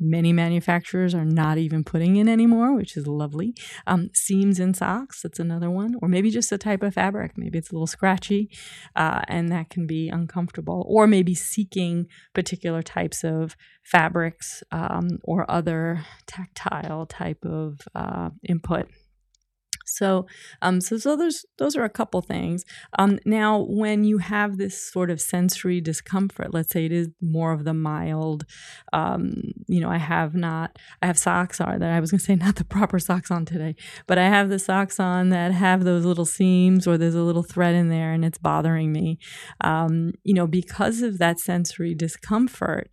many 0.01 0.33
manufacturers 0.33 1.13
are 1.13 1.23
not 1.23 1.57
even 1.57 1.83
putting 1.83 2.15
in 2.15 2.27
anymore, 2.27 2.75
which 2.75 2.97
is 2.97 3.05
lovely. 3.07 3.53
Um, 3.85 4.09
seams 4.13 4.59
in 4.59 4.73
socks, 4.73 5.21
that's 5.21 5.39
another 5.39 5.69
one. 5.69 5.95
Or 6.01 6.09
maybe 6.09 6.31
just 6.31 6.51
a 6.51 6.57
type 6.57 6.81
of 6.81 6.95
fabric. 6.95 7.37
Maybe 7.37 7.59
it's 7.59 7.69
a 7.69 7.73
little 7.73 7.87
scratchy 7.87 8.49
uh, 8.95 9.21
and 9.27 9.51
that 9.51 9.69
can 9.69 9.85
be 9.85 10.09
uncomfortable. 10.09 10.85
Or 10.89 11.05
maybe 11.05 11.35
seeking 11.35 12.07
particular 12.33 12.81
types 12.81 13.23
of 13.23 13.55
fabrics 13.83 14.63
um, 14.71 15.19
or 15.23 15.49
other 15.49 16.03
tactile 16.25 17.05
type 17.05 17.45
of 17.45 17.79
uh, 17.93 18.31
input 18.43 18.87
so, 19.91 20.25
um, 20.61 20.79
so, 20.79 20.97
so 20.97 21.15
those 21.15 21.45
those 21.57 21.75
are 21.75 21.83
a 21.83 21.89
couple 21.89 22.21
things. 22.21 22.63
Um, 22.97 23.19
now, 23.25 23.65
when 23.67 24.03
you 24.03 24.19
have 24.19 24.57
this 24.57 24.81
sort 24.81 25.11
of 25.11 25.19
sensory 25.19 25.81
discomfort, 25.81 26.53
let's 26.53 26.71
say 26.71 26.85
it 26.85 26.91
is 26.91 27.09
more 27.21 27.51
of 27.51 27.65
the 27.65 27.73
mild, 27.73 28.45
um, 28.93 29.33
you 29.67 29.81
know, 29.81 29.89
I 29.89 29.97
have 29.97 30.33
not, 30.33 30.79
I 31.01 31.07
have 31.07 31.19
socks 31.19 31.59
on 31.59 31.79
that 31.79 31.91
I 31.91 31.99
was 31.99 32.11
going 32.11 32.19
to 32.19 32.25
say 32.25 32.35
not 32.47 32.55
the 32.55 32.63
proper 32.63 32.99
socks 32.99 33.31
on 33.31 33.45
today, 33.45 33.75
but 34.07 34.17
I 34.17 34.29
have 34.29 34.49
the 34.49 34.59
socks 34.59 34.99
on 34.99 35.29
that 35.29 35.51
have 35.51 35.83
those 35.83 36.05
little 36.05 36.25
seams 36.25 36.87
or 36.87 36.97
there's 36.97 37.15
a 37.15 37.21
little 37.21 37.43
thread 37.43 37.75
in 37.75 37.89
there 37.89 38.13
and 38.13 38.23
it's 38.23 38.37
bothering 38.37 38.91
me. 38.91 39.19
Um, 39.61 40.13
you 40.23 40.33
know, 40.33 40.47
because 40.47 41.01
of 41.01 41.17
that 41.17 41.39
sensory 41.39 41.93
discomfort 41.93 42.89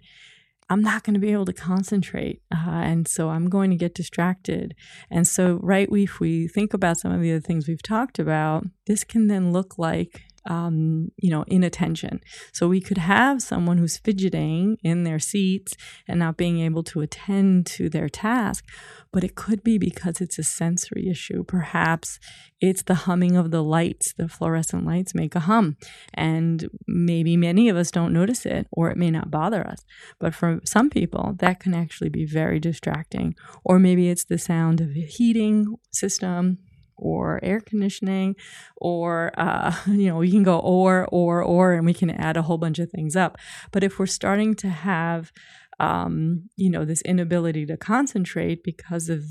I'm 0.70 0.82
not 0.82 1.02
going 1.02 1.14
to 1.14 1.20
be 1.20 1.32
able 1.32 1.46
to 1.46 1.52
concentrate. 1.52 2.42
Uh, 2.52 2.68
and 2.68 3.08
so 3.08 3.30
I'm 3.30 3.48
going 3.48 3.70
to 3.70 3.76
get 3.76 3.94
distracted. 3.94 4.74
And 5.10 5.26
so, 5.26 5.58
right, 5.62 5.88
if 5.90 6.20
we 6.20 6.46
think 6.46 6.74
about 6.74 6.98
some 6.98 7.12
of 7.12 7.20
the 7.22 7.32
other 7.32 7.40
things 7.40 7.66
we've 7.66 7.82
talked 7.82 8.18
about, 8.18 8.64
this 8.86 9.04
can 9.04 9.28
then 9.28 9.52
look 9.52 9.78
like 9.78 10.22
um, 10.48 11.12
you 11.18 11.30
know, 11.30 11.44
inattention. 11.46 12.20
So 12.52 12.68
we 12.68 12.80
could 12.80 12.98
have 12.98 13.42
someone 13.42 13.78
who's 13.78 13.98
fidgeting 13.98 14.78
in 14.82 15.04
their 15.04 15.18
seats 15.18 15.74
and 16.08 16.18
not 16.18 16.36
being 16.36 16.58
able 16.60 16.82
to 16.84 17.02
attend 17.02 17.66
to 17.66 17.88
their 17.88 18.08
task, 18.08 18.64
but 19.12 19.22
it 19.22 19.34
could 19.34 19.62
be 19.62 19.78
because 19.78 20.20
it's 20.20 20.38
a 20.38 20.42
sensory 20.42 21.06
issue. 21.08 21.44
Perhaps 21.44 22.18
it's 22.60 22.82
the 22.82 22.94
humming 22.94 23.36
of 23.36 23.50
the 23.50 23.62
lights. 23.62 24.14
The 24.14 24.26
fluorescent 24.26 24.86
lights 24.86 25.14
make 25.14 25.34
a 25.34 25.40
hum, 25.40 25.76
and 26.14 26.68
maybe 26.86 27.36
many 27.36 27.68
of 27.68 27.76
us 27.76 27.90
don't 27.90 28.12
notice 28.12 28.46
it, 28.46 28.66
or 28.72 28.90
it 28.90 28.96
may 28.96 29.10
not 29.10 29.30
bother 29.30 29.66
us. 29.66 29.84
But 30.18 30.34
for 30.34 30.60
some 30.64 30.88
people, 30.88 31.36
that 31.38 31.60
can 31.60 31.74
actually 31.74 32.08
be 32.08 32.24
very 32.24 32.58
distracting. 32.58 33.34
Or 33.64 33.78
maybe 33.78 34.08
it's 34.08 34.24
the 34.24 34.38
sound 34.38 34.80
of 34.80 34.90
a 34.90 35.04
heating 35.04 35.76
system 35.90 36.58
or 36.98 37.40
air 37.42 37.60
conditioning 37.60 38.36
or 38.76 39.32
uh, 39.38 39.74
you 39.86 40.08
know 40.08 40.16
we 40.16 40.30
can 40.30 40.42
go 40.42 40.58
or 40.58 41.06
or 41.10 41.42
or 41.42 41.72
and 41.72 41.86
we 41.86 41.94
can 41.94 42.10
add 42.10 42.36
a 42.36 42.42
whole 42.42 42.58
bunch 42.58 42.78
of 42.78 42.90
things 42.90 43.16
up. 43.16 43.38
But 43.72 43.84
if 43.84 43.98
we're 43.98 44.06
starting 44.06 44.54
to 44.56 44.68
have 44.68 45.32
um, 45.80 46.48
you 46.56 46.70
know, 46.70 46.84
this 46.84 47.02
inability 47.02 47.64
to 47.66 47.76
concentrate 47.76 48.62
because 48.64 49.08
of 49.08 49.24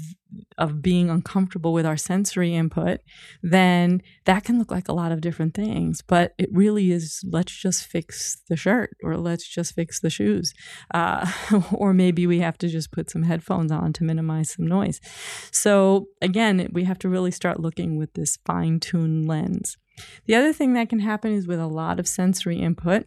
of 0.58 0.82
being 0.82 1.10
uncomfortable 1.10 1.72
with 1.72 1.86
our 1.86 1.96
sensory 1.96 2.54
input, 2.54 3.00
then 3.42 4.02
that 4.26 4.44
can 4.44 4.60
look 4.60 4.70
like 4.72 4.90
a 4.90 4.94
lot 4.94 5.12
of 5.12 5.22
different 5.22 5.54
things. 5.54 6.02
But 6.02 6.34
it 6.38 6.50
really 6.52 6.92
is 6.92 7.24
let's 7.30 7.52
just 7.52 7.86
fix 7.86 8.42
the 8.50 8.56
shirt, 8.56 8.96
or 9.04 9.18
let's 9.18 9.48
just 9.48 9.76
fix 9.76 10.00
the 10.00 10.10
shoes, 10.10 10.54
uh, 10.94 11.30
or 11.72 11.94
maybe 11.94 12.28
we 12.28 12.40
have 12.40 12.58
to 12.60 12.68
just 12.68 12.92
put 12.92 13.10
some 13.10 13.24
headphones 13.24 13.72
on 13.72 13.94
to 13.94 14.04
minimize 14.04 14.52
some 14.52 14.68
noise. 14.68 15.00
So 15.52 16.08
again, 16.22 16.70
we 16.72 16.86
have 16.86 17.00
to 17.00 17.10
really 17.10 17.32
start 17.32 17.60
looking 17.60 17.98
with 17.98 18.14
this 18.14 18.38
fine 18.46 18.80
tuned 18.80 19.28
lens. 19.28 19.78
The 20.26 20.36
other 20.36 20.54
thing 20.54 20.74
that 20.74 20.90
can 20.90 21.00
happen 21.00 21.34
is 21.34 21.48
with 21.48 21.60
a 21.60 21.68
lot 21.68 22.00
of 22.00 22.08
sensory 22.08 22.60
input 22.60 23.06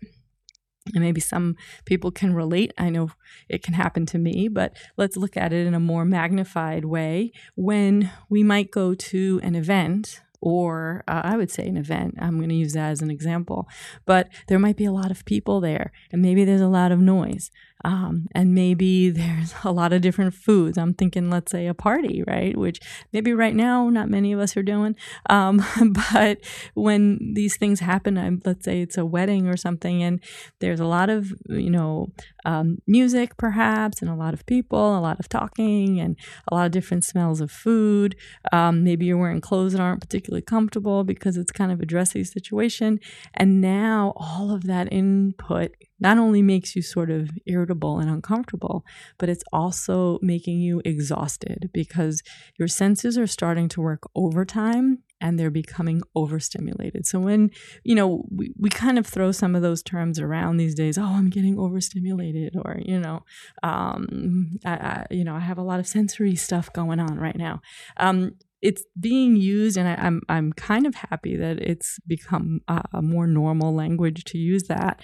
and 0.94 1.02
maybe 1.02 1.20
some 1.20 1.56
people 1.84 2.10
can 2.10 2.34
relate. 2.34 2.72
I 2.78 2.90
know 2.90 3.10
it 3.49 3.62
can 3.62 3.75
happen 3.75 4.06
to 4.06 4.18
me, 4.18 4.49
but 4.49 4.76
let's 4.96 5.16
look 5.16 5.37
at 5.37 5.52
it 5.52 5.66
in 5.66 5.75
a 5.75 5.80
more 5.80 6.04
magnified 6.04 6.84
way. 6.84 7.32
When 7.54 8.10
we 8.28 8.42
might 8.42 8.70
go 8.70 8.94
to 8.94 9.40
an 9.42 9.54
event, 9.54 10.20
or 10.40 11.04
uh, 11.06 11.20
I 11.22 11.37
would 11.37 11.50
say 11.50 11.66
an 11.66 11.76
event, 11.76 12.16
I'm 12.18 12.38
going 12.38 12.49
to 12.49 12.54
use 12.54 12.72
that 12.72 12.90
as 12.90 13.02
an 13.02 13.10
example, 13.10 13.68
but 14.06 14.28
there 14.49 14.58
might 14.58 14.76
be 14.76 14.87
a 14.87 14.92
lot 14.92 15.10
of 15.10 15.25
people 15.26 15.60
there, 15.60 15.92
and 16.10 16.22
maybe 16.22 16.44
there's 16.44 16.60
a 16.62 16.68
lot 16.68 16.92
of 16.92 16.99
noise. 16.99 17.50
Um, 17.84 18.28
and 18.34 18.54
maybe 18.54 19.10
there's 19.20 19.54
a 19.64 19.72
lot 19.72 19.92
of 19.92 20.02
different 20.02 20.34
foods. 20.34 20.78
I'm 20.78 20.94
thinking, 20.94 21.30
let's 21.30 21.52
say, 21.52 21.66
a 21.66 21.75
party, 21.75 22.22
right? 22.26 22.56
Which 22.56 22.80
maybe 23.12 23.32
right 23.32 23.54
now 23.54 23.88
not 23.88 24.08
many 24.08 24.32
of 24.32 24.40
us 24.40 24.56
are 24.56 24.62
doing. 24.62 24.96
Um, 25.28 25.64
but 26.12 26.38
when 26.75 27.32
these 27.34 27.56
things 27.56 27.80
happen, 27.80 28.18
I'm, 28.18 28.40
let's 28.44 28.64
say 28.64 28.82
it's 28.82 28.99
a 28.99 29.06
wedding 29.06 29.46
or 29.46 29.56
something, 29.56 30.02
and 30.02 30.20
there's 30.60 30.80
a 30.80 30.87
lot 30.87 31.10
of, 31.10 31.32
you 31.49 31.70
know, 31.70 32.12
um, 32.44 32.78
music 32.87 33.37
perhaps, 33.37 34.00
and 34.00 34.10
a 34.10 34.14
lot 34.14 34.34
of 34.34 34.46
people, 34.46 34.99
a 34.99 35.00
lot 35.00 35.20
of 35.20 35.28
talking, 35.28 36.00
and 36.00 36.16
a 36.50 36.54
lot 36.54 36.66
of 36.66 36.72
different 36.72 37.04
smells 37.04 37.40
of 37.40 37.50
food. 37.50 38.16
Um, 38.52 38.82
maybe 38.84 39.06
you're 39.06 39.18
wearing 39.18 39.40
clothes 39.40 39.72
that 39.72 39.80
aren't 39.80 40.00
particularly 40.00 40.42
comfortable 40.42 41.04
because 41.04 41.37
it's 41.37 41.52
kind 41.52 41.72
of 41.72 41.80
a 41.80 41.87
dressy 41.87 42.25
situation. 42.25 43.00
And 43.34 43.60
now 43.60 44.12
all 44.16 44.50
of 44.50 44.64
that 44.64 44.92
input 44.92 45.75
not 46.00 46.19
only 46.19 46.42
makes 46.42 46.75
you 46.75 46.83
sort 46.83 47.11
of 47.11 47.30
irritable 47.47 47.99
and 47.99 48.11
uncomfortable, 48.11 48.85
but 49.19 49.28
it's 49.28 49.45
also 49.52 50.19
making 50.23 50.61
you 50.61 50.80
exhausted 50.85 51.71
because 51.73 52.23
your 52.59 52.69
senses 52.69 53.19
are 53.19 53.26
starting 53.26 53.69
to 53.69 53.80
work 53.80 54.02
overtime 54.14 55.02
and 55.21 55.38
they're 55.38 55.50
becoming 55.50 56.00
overstimulated. 56.14 57.07
So 57.07 57.21
when, 57.21 57.50
you 57.85 57.95
know, 57.95 58.25
we, 58.30 58.54
we 58.59 58.71
kind 58.71 58.99
of 58.99 59.07
throw 59.07 59.33
some 59.33 59.54
of 59.54 59.62
those 59.62 59.83
terms 59.83 60.19
around 60.19 60.57
these 60.57 60.75
days, 60.75 60.97
oh, 60.97 61.04
I'm 61.04 61.28
getting 61.28 61.59
overstimulated 61.59 62.57
or, 62.57 62.78
you 62.80 62.99
know, 62.99 63.23
um, 63.62 64.59
I, 64.64 64.71
I, 64.71 65.07
you 65.11 65.25
know, 65.25 65.35
I 65.35 65.40
have 65.40 65.59
a 65.59 65.62
lot 65.62 65.80
of 65.80 65.87
sensory 65.87 66.37
stuff 66.37 66.73
going 66.73 67.00
on 67.00 67.19
right 67.19 67.37
now. 67.37 67.61
Um, 67.99 68.33
it's 68.62 68.85
being 68.99 69.37
used, 69.37 69.78
and 69.78 69.88
I, 69.88 69.92
am 69.92 70.21
I'm, 70.28 70.37
I'm 70.37 70.52
kind 70.52 70.87
of 70.87 70.95
happy 70.95 71.35
that 71.37 71.59
it's 71.61 71.99
become 72.07 72.61
a, 72.69 72.83
a 72.95 73.02
more 73.02 73.26
normal 73.26 73.75
language 73.75 74.25
to 74.25 74.38
use 74.38 74.64
that 74.64 75.00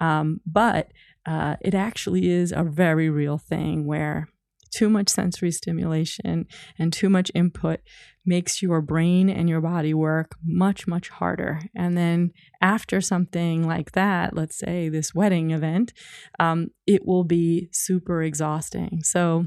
um, 0.00 0.40
but 0.46 0.92
uh, 1.26 1.56
it 1.60 1.74
actually 1.74 2.30
is 2.30 2.52
a 2.52 2.62
very 2.64 3.10
real 3.10 3.38
thing 3.38 3.86
where 3.86 4.28
too 4.70 4.88
much 4.88 5.08
sensory 5.08 5.50
stimulation 5.50 6.46
and 6.78 6.92
too 6.92 7.08
much 7.08 7.30
input 7.34 7.80
makes 8.24 8.60
your 8.60 8.82
brain 8.82 9.30
and 9.30 9.48
your 9.48 9.60
body 9.60 9.94
work 9.94 10.36
much, 10.44 10.86
much 10.86 11.08
harder. 11.08 11.60
And 11.74 11.96
then 11.96 12.32
after 12.60 13.00
something 13.00 13.66
like 13.66 13.92
that, 13.92 14.36
let's 14.36 14.58
say 14.58 14.88
this 14.88 15.14
wedding 15.14 15.50
event, 15.50 15.92
um, 16.38 16.68
it 16.86 17.06
will 17.06 17.24
be 17.24 17.68
super 17.72 18.22
exhausting. 18.22 19.02
So 19.02 19.46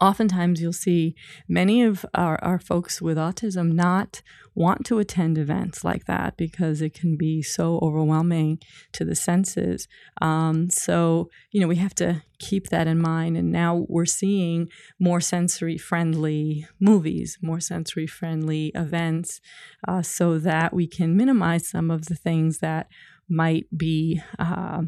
oftentimes 0.00 0.60
you'll 0.60 0.72
see 0.72 1.14
many 1.48 1.82
of 1.82 2.04
our, 2.14 2.42
our 2.42 2.58
folks 2.58 3.00
with 3.00 3.16
autism 3.16 3.72
not 3.72 4.22
want 4.54 4.84
to 4.86 4.98
attend 4.98 5.38
events 5.38 5.84
like 5.84 6.06
that 6.06 6.36
because 6.36 6.82
it 6.82 6.92
can 6.92 7.16
be 7.16 7.42
so 7.42 7.78
overwhelming 7.80 8.58
to 8.92 9.04
the 9.04 9.14
senses. 9.14 9.86
Um, 10.20 10.68
so, 10.70 11.30
you 11.52 11.60
know, 11.60 11.68
we 11.68 11.76
have 11.76 11.94
to 11.96 12.22
keep 12.38 12.68
that 12.68 12.86
in 12.86 13.00
mind. 13.00 13.36
And 13.36 13.52
now 13.52 13.86
we're 13.88 14.06
seeing 14.06 14.68
more 14.98 15.20
sensory 15.20 15.78
friendly 15.78 16.66
movies, 16.80 17.38
more 17.40 17.60
sensory 17.60 18.06
friendly 18.06 18.72
events, 18.74 19.40
uh, 19.86 20.02
so 20.02 20.38
that 20.38 20.74
we 20.74 20.86
can 20.86 21.16
minimize 21.16 21.68
some 21.68 21.90
of 21.90 22.06
the 22.06 22.16
things 22.16 22.58
that 22.58 22.88
might 23.28 23.66
be. 23.76 24.20
Uh, 24.38 24.82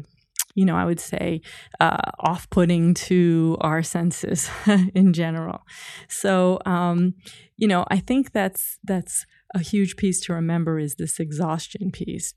you 0.55 0.65
know, 0.65 0.75
I 0.75 0.85
would 0.85 0.99
say 0.99 1.41
uh, 1.79 1.97
off 2.19 2.49
putting 2.49 2.93
to 2.95 3.57
our 3.61 3.83
senses 3.83 4.49
in 4.95 5.13
general. 5.13 5.61
So, 6.07 6.59
um, 6.65 7.15
you 7.57 7.67
know, 7.67 7.85
I 7.89 7.97
think 7.97 8.31
that's 8.31 8.79
that's 8.83 9.25
a 9.55 9.59
huge 9.59 9.95
piece 9.95 10.19
to 10.21 10.33
remember 10.33 10.79
is 10.79 10.95
this 10.95 11.19
exhaustion 11.19 11.91
piece. 11.91 12.33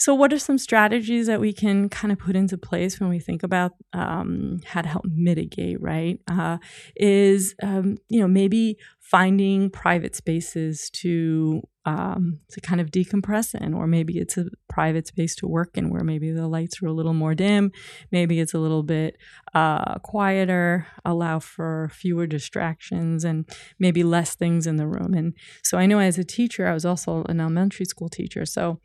So, 0.00 0.14
what 0.14 0.32
are 0.32 0.38
some 0.38 0.58
strategies 0.58 1.26
that 1.26 1.40
we 1.40 1.52
can 1.52 1.88
kind 1.88 2.12
of 2.12 2.20
put 2.20 2.36
into 2.36 2.56
place 2.56 3.00
when 3.00 3.08
we 3.08 3.18
think 3.18 3.42
about 3.42 3.72
um, 3.92 4.60
how 4.64 4.80
to 4.80 4.88
help 4.88 5.04
mitigate? 5.04 5.80
Right, 5.80 6.20
uh, 6.30 6.58
is 6.94 7.54
um, 7.62 7.98
you 8.08 8.20
know 8.20 8.28
maybe 8.28 8.78
finding 9.00 9.70
private 9.70 10.14
spaces 10.14 10.88
to 10.90 11.62
um, 11.88 12.40
to 12.50 12.60
kind 12.60 12.82
of 12.82 12.90
decompress 12.90 13.54
in, 13.54 13.72
or 13.72 13.86
maybe 13.86 14.18
it's 14.18 14.36
a 14.36 14.44
private 14.68 15.06
space 15.06 15.34
to 15.36 15.46
work 15.46 15.78
in 15.78 15.88
where 15.88 16.04
maybe 16.04 16.30
the 16.30 16.46
lights 16.46 16.82
are 16.82 16.86
a 16.86 16.92
little 16.92 17.14
more 17.14 17.34
dim, 17.34 17.72
maybe 18.12 18.40
it's 18.40 18.52
a 18.52 18.58
little 18.58 18.82
bit 18.82 19.16
uh, 19.54 19.94
quieter, 20.00 20.86
allow 21.06 21.38
for 21.38 21.90
fewer 21.94 22.26
distractions, 22.26 23.24
and 23.24 23.48
maybe 23.78 24.04
less 24.04 24.34
things 24.34 24.66
in 24.66 24.76
the 24.76 24.86
room. 24.86 25.14
And 25.14 25.32
so, 25.62 25.78
I 25.78 25.86
know 25.86 25.98
as 25.98 26.18
a 26.18 26.24
teacher, 26.24 26.66
I 26.66 26.74
was 26.74 26.84
also 26.84 27.24
an 27.26 27.40
elementary 27.40 27.86
school 27.86 28.10
teacher, 28.10 28.44
so 28.44 28.80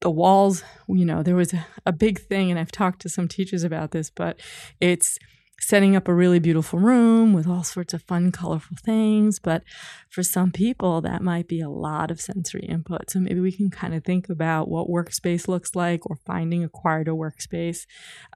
the 0.00 0.10
walls, 0.10 0.64
you 0.88 1.04
know, 1.04 1.22
there 1.22 1.36
was 1.36 1.52
a, 1.52 1.66
a 1.84 1.92
big 1.92 2.20
thing, 2.20 2.50
and 2.50 2.58
I've 2.58 2.72
talked 2.72 3.02
to 3.02 3.10
some 3.10 3.28
teachers 3.28 3.64
about 3.64 3.90
this, 3.90 4.08
but 4.08 4.40
it's 4.80 5.18
setting 5.60 5.96
up 5.96 6.08
a 6.08 6.14
really 6.14 6.38
beautiful 6.38 6.78
room 6.78 7.32
with 7.32 7.46
all 7.46 7.64
sorts 7.64 7.92
of 7.92 8.02
fun, 8.02 8.30
colorful 8.30 8.76
things. 8.84 9.38
But 9.38 9.62
for 10.08 10.22
some 10.22 10.52
people, 10.52 11.00
that 11.00 11.22
might 11.22 11.48
be 11.48 11.60
a 11.60 11.68
lot 11.68 12.10
of 12.10 12.20
sensory 12.20 12.64
input. 12.64 13.10
So 13.10 13.18
maybe 13.18 13.40
we 13.40 13.52
can 13.52 13.70
kind 13.70 13.94
of 13.94 14.04
think 14.04 14.28
about 14.28 14.68
what 14.68 14.88
workspace 14.88 15.48
looks 15.48 15.74
like 15.74 16.08
or 16.08 16.16
finding 16.26 16.62
a 16.62 16.68
quieter 16.68 17.12
workspace 17.12 17.86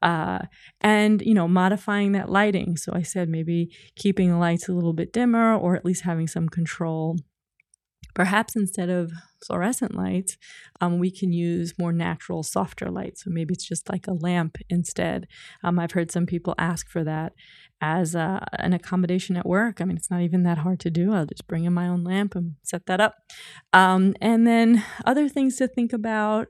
uh, 0.02 0.40
and, 0.80 1.22
you 1.22 1.34
know, 1.34 1.46
modifying 1.46 2.12
that 2.12 2.28
lighting. 2.28 2.76
So 2.76 2.92
I 2.94 3.02
said 3.02 3.28
maybe 3.28 3.70
keeping 3.94 4.30
the 4.30 4.36
lights 4.36 4.68
a 4.68 4.72
little 4.72 4.92
bit 4.92 5.12
dimmer 5.12 5.54
or 5.54 5.76
at 5.76 5.84
least 5.84 6.02
having 6.02 6.26
some 6.26 6.48
control 6.48 7.16
Perhaps 8.14 8.56
instead 8.56 8.90
of 8.90 9.12
fluorescent 9.44 9.94
lights, 9.94 10.36
um, 10.80 10.98
we 10.98 11.10
can 11.10 11.32
use 11.32 11.74
more 11.78 11.92
natural, 11.92 12.42
softer 12.42 12.90
lights. 12.90 13.24
So 13.24 13.30
maybe 13.30 13.54
it's 13.54 13.66
just 13.66 13.88
like 13.90 14.06
a 14.06 14.12
lamp 14.12 14.58
instead. 14.68 15.26
Um, 15.62 15.78
I've 15.78 15.92
heard 15.92 16.10
some 16.10 16.26
people 16.26 16.54
ask 16.58 16.88
for 16.88 17.04
that 17.04 17.32
as 17.80 18.14
uh, 18.14 18.40
an 18.52 18.72
accommodation 18.72 19.36
at 19.36 19.46
work. 19.46 19.80
I 19.80 19.84
mean, 19.84 19.96
it's 19.96 20.10
not 20.10 20.20
even 20.20 20.44
that 20.44 20.58
hard 20.58 20.80
to 20.80 20.90
do. 20.90 21.12
I'll 21.12 21.26
just 21.26 21.48
bring 21.48 21.64
in 21.64 21.72
my 21.72 21.88
own 21.88 22.04
lamp 22.04 22.34
and 22.34 22.54
set 22.62 22.86
that 22.86 23.00
up. 23.00 23.16
Um, 23.72 24.14
and 24.20 24.46
then 24.46 24.84
other 25.04 25.28
things 25.28 25.56
to 25.56 25.68
think 25.68 25.92
about. 25.92 26.48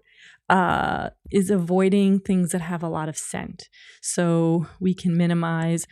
Uh, 0.51 1.09
is 1.31 1.49
avoiding 1.49 2.19
things 2.19 2.51
that 2.51 2.61
have 2.61 2.83
a 2.83 2.89
lot 2.89 3.09
of 3.09 3.17
scent. 3.17 3.71
So 4.03 4.67
we 4.81 4.93
can 4.93 5.17
minimize 5.17 5.87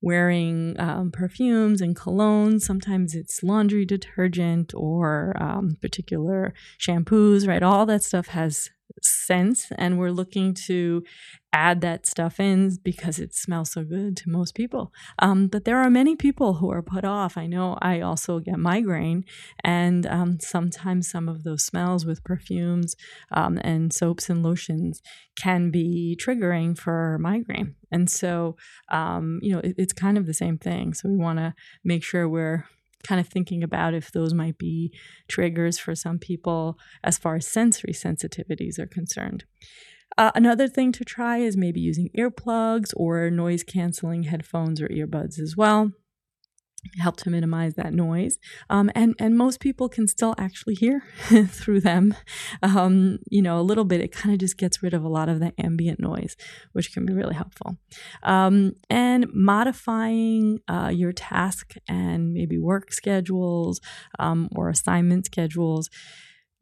wearing 0.00 0.78
um, 0.78 1.10
perfumes 1.10 1.80
and 1.80 1.96
colognes. 1.96 2.62
Sometimes 2.62 3.14
it's 3.14 3.42
laundry 3.42 3.84
detergent 3.84 4.72
or 4.74 5.34
um, 5.40 5.76
particular 5.80 6.52
shampoos, 6.78 7.48
right? 7.48 7.62
All 7.62 7.86
that 7.86 8.02
stuff 8.02 8.28
has 8.28 8.70
scents, 9.02 9.70
and 9.76 9.98
we're 9.98 10.10
looking 10.10 10.54
to 10.66 11.02
add 11.52 11.80
that 11.82 12.04
stuff 12.04 12.40
in 12.40 12.76
because 12.82 13.18
it 13.18 13.32
smells 13.32 13.72
so 13.72 13.84
good 13.84 14.16
to 14.16 14.28
most 14.28 14.54
people. 14.54 14.92
Um, 15.20 15.46
but 15.46 15.64
there 15.64 15.78
are 15.78 15.90
many 15.90 16.16
people 16.16 16.54
who 16.54 16.70
are 16.70 16.82
put 16.82 17.04
off. 17.04 17.36
I 17.36 17.46
know 17.46 17.78
I 17.80 18.00
also 18.00 18.40
get 18.40 18.58
migraine, 18.58 19.24
and 19.62 20.06
um, 20.06 20.38
sometimes 20.40 21.08
some 21.08 21.28
of 21.28 21.44
those 21.44 21.64
smells 21.64 22.04
with 22.04 22.24
perfumes 22.24 22.96
um, 23.30 23.58
and 23.62 23.92
soaps 23.92 24.28
and 24.28 24.42
lotions 24.42 25.00
can 25.36 25.70
be 25.70 26.18
triggering 26.20 26.76
for 26.76 27.18
migraine. 27.20 27.76
And 27.90 28.10
so, 28.10 28.56
um, 28.90 29.38
you 29.42 29.52
know, 29.52 29.60
it, 29.60 29.74
it's 29.78 29.92
kind 29.92 30.18
of 30.18 30.26
the 30.26 30.34
same 30.34 30.58
thing. 30.58 30.94
So 30.94 31.08
we 31.08 31.16
want 31.16 31.38
to 31.38 31.54
make 31.84 32.02
sure 32.02 32.28
we're 32.28 32.64
kind 33.04 33.20
of 33.20 33.28
thinking 33.28 33.62
about 33.62 33.94
if 33.94 34.10
those 34.10 34.34
might 34.34 34.58
be 34.58 34.92
triggers 35.28 35.78
for 35.78 35.94
some 35.94 36.18
people 36.18 36.78
as 37.02 37.18
far 37.18 37.36
as 37.36 37.46
sensory 37.46 37.92
sensitivities 37.92 38.78
are 38.78 38.86
concerned. 38.86 39.44
Uh, 40.16 40.30
another 40.34 40.68
thing 40.68 40.92
to 40.92 41.04
try 41.04 41.38
is 41.38 41.56
maybe 41.56 41.80
using 41.80 42.08
earplugs 42.16 42.92
or 42.96 43.30
noise 43.30 43.62
canceling 43.62 44.24
headphones 44.24 44.80
or 44.80 44.88
earbuds 44.88 45.38
as 45.40 45.56
well. 45.56 45.90
Help 46.98 47.16
to 47.18 47.30
minimize 47.30 47.74
that 47.74 47.92
noise, 47.92 48.38
um, 48.70 48.90
and 48.94 49.14
and 49.18 49.36
most 49.36 49.60
people 49.60 49.88
can 49.88 50.06
still 50.06 50.34
actually 50.38 50.74
hear 50.74 51.02
through 51.46 51.80
them. 51.80 52.14
Um, 52.62 53.18
you 53.30 53.42
know, 53.42 53.58
a 53.58 53.62
little 53.62 53.84
bit. 53.84 54.00
It 54.00 54.12
kind 54.12 54.32
of 54.32 54.38
just 54.38 54.56
gets 54.58 54.82
rid 54.82 54.94
of 54.94 55.04
a 55.04 55.08
lot 55.08 55.28
of 55.28 55.40
the 55.40 55.52
ambient 55.58 56.00
noise, 56.00 56.36
which 56.72 56.92
can 56.92 57.06
be 57.06 57.12
really 57.12 57.34
helpful. 57.34 57.78
Um, 58.22 58.74
and 58.88 59.26
modifying 59.32 60.60
uh, 60.68 60.90
your 60.92 61.12
task 61.12 61.74
and 61.88 62.32
maybe 62.32 62.58
work 62.58 62.92
schedules 62.92 63.80
um, 64.18 64.48
or 64.54 64.68
assignment 64.68 65.26
schedules 65.26 65.90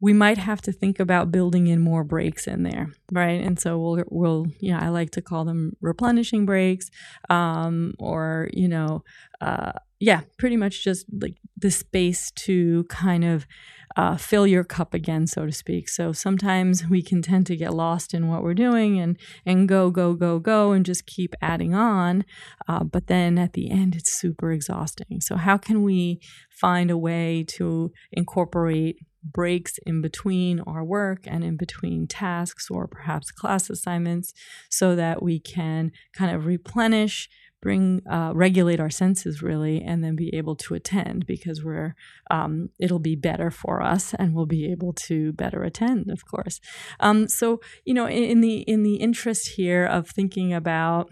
we 0.03 0.11
might 0.11 0.37
have 0.37 0.61
to 0.61 0.73
think 0.73 0.99
about 0.99 1.31
building 1.31 1.67
in 1.67 1.79
more 1.79 2.03
breaks 2.03 2.45
in 2.45 2.63
there, 2.63 2.89
right? 3.13 3.41
And 3.41 3.57
so 3.57 3.79
we'll, 3.79 4.03
we'll, 4.09 4.47
you 4.59 4.73
know, 4.73 4.79
I 4.79 4.89
like 4.89 5.11
to 5.11 5.21
call 5.21 5.45
them 5.45 5.77
replenishing 5.79 6.45
breaks, 6.45 6.91
um, 7.29 7.93
or 7.99 8.49
you 8.51 8.67
know, 8.67 9.05
uh, 9.39 9.71
yeah, 10.03 10.23
pretty 10.37 10.57
much 10.57 10.83
just 10.83 11.05
like 11.21 11.37
the 11.55 11.71
space 11.71 12.29
to 12.31 12.83
kind 12.89 13.23
of 13.23 13.47
uh, 13.95 14.17
fill 14.17 14.45
your 14.45 14.65
cup 14.65 14.93
again, 14.93 15.27
so 15.27 15.45
to 15.45 15.51
speak. 15.53 15.87
So 15.87 16.11
sometimes 16.11 16.89
we 16.89 17.01
can 17.01 17.21
tend 17.21 17.45
to 17.45 17.55
get 17.55 17.73
lost 17.73 18.13
in 18.13 18.27
what 18.27 18.43
we're 18.43 18.53
doing 18.53 18.99
and 18.99 19.17
and 19.45 19.65
go 19.65 19.91
go 19.91 20.13
go 20.13 20.39
go 20.39 20.73
and 20.73 20.85
just 20.85 21.05
keep 21.05 21.33
adding 21.41 21.73
on, 21.73 22.25
uh, 22.67 22.83
but 22.83 23.07
then 23.07 23.37
at 23.37 23.53
the 23.53 23.71
end 23.71 23.95
it's 23.95 24.11
super 24.11 24.51
exhausting. 24.51 25.21
So 25.21 25.37
how 25.37 25.57
can 25.57 25.83
we 25.83 26.19
find 26.49 26.91
a 26.91 26.97
way 26.97 27.45
to 27.55 27.93
incorporate 28.11 28.97
breaks 29.23 29.77
in 29.85 30.01
between 30.01 30.59
our 30.67 30.83
work 30.83 31.21
and 31.25 31.45
in 31.45 31.55
between 31.55 32.07
tasks 32.07 32.67
or 32.69 32.89
perhaps 32.89 33.31
class 33.31 33.69
assignments 33.69 34.33
so 34.69 34.97
that 34.97 35.23
we 35.23 35.39
can 35.39 35.93
kind 36.13 36.35
of 36.35 36.45
replenish 36.45 37.29
bring 37.63 38.01
uh, 38.11 38.33
regulate 38.35 38.81
our 38.81 38.89
senses 38.89 39.41
really 39.41 39.81
and 39.81 40.03
then 40.03 40.17
be 40.17 40.35
able 40.35 40.55
to 40.57 40.75
attend 40.75 41.25
because 41.25 41.63
we're 41.63 41.95
um, 42.29 42.69
it'll 42.77 42.99
be 42.99 43.15
better 43.15 43.49
for 43.49 43.81
us 43.81 44.13
and 44.15 44.35
we'll 44.35 44.45
be 44.45 44.69
able 44.69 44.91
to 44.91 45.31
better 45.31 45.63
attend 45.63 46.11
of 46.11 46.25
course. 46.25 46.59
Um, 46.99 47.29
so 47.29 47.61
you 47.85 47.93
know 47.93 48.05
in, 48.05 48.23
in, 48.23 48.41
the 48.41 48.57
in 48.63 48.83
the 48.83 48.95
interest 48.95 49.53
here 49.55 49.85
of 49.85 50.09
thinking 50.09 50.53
about 50.53 51.09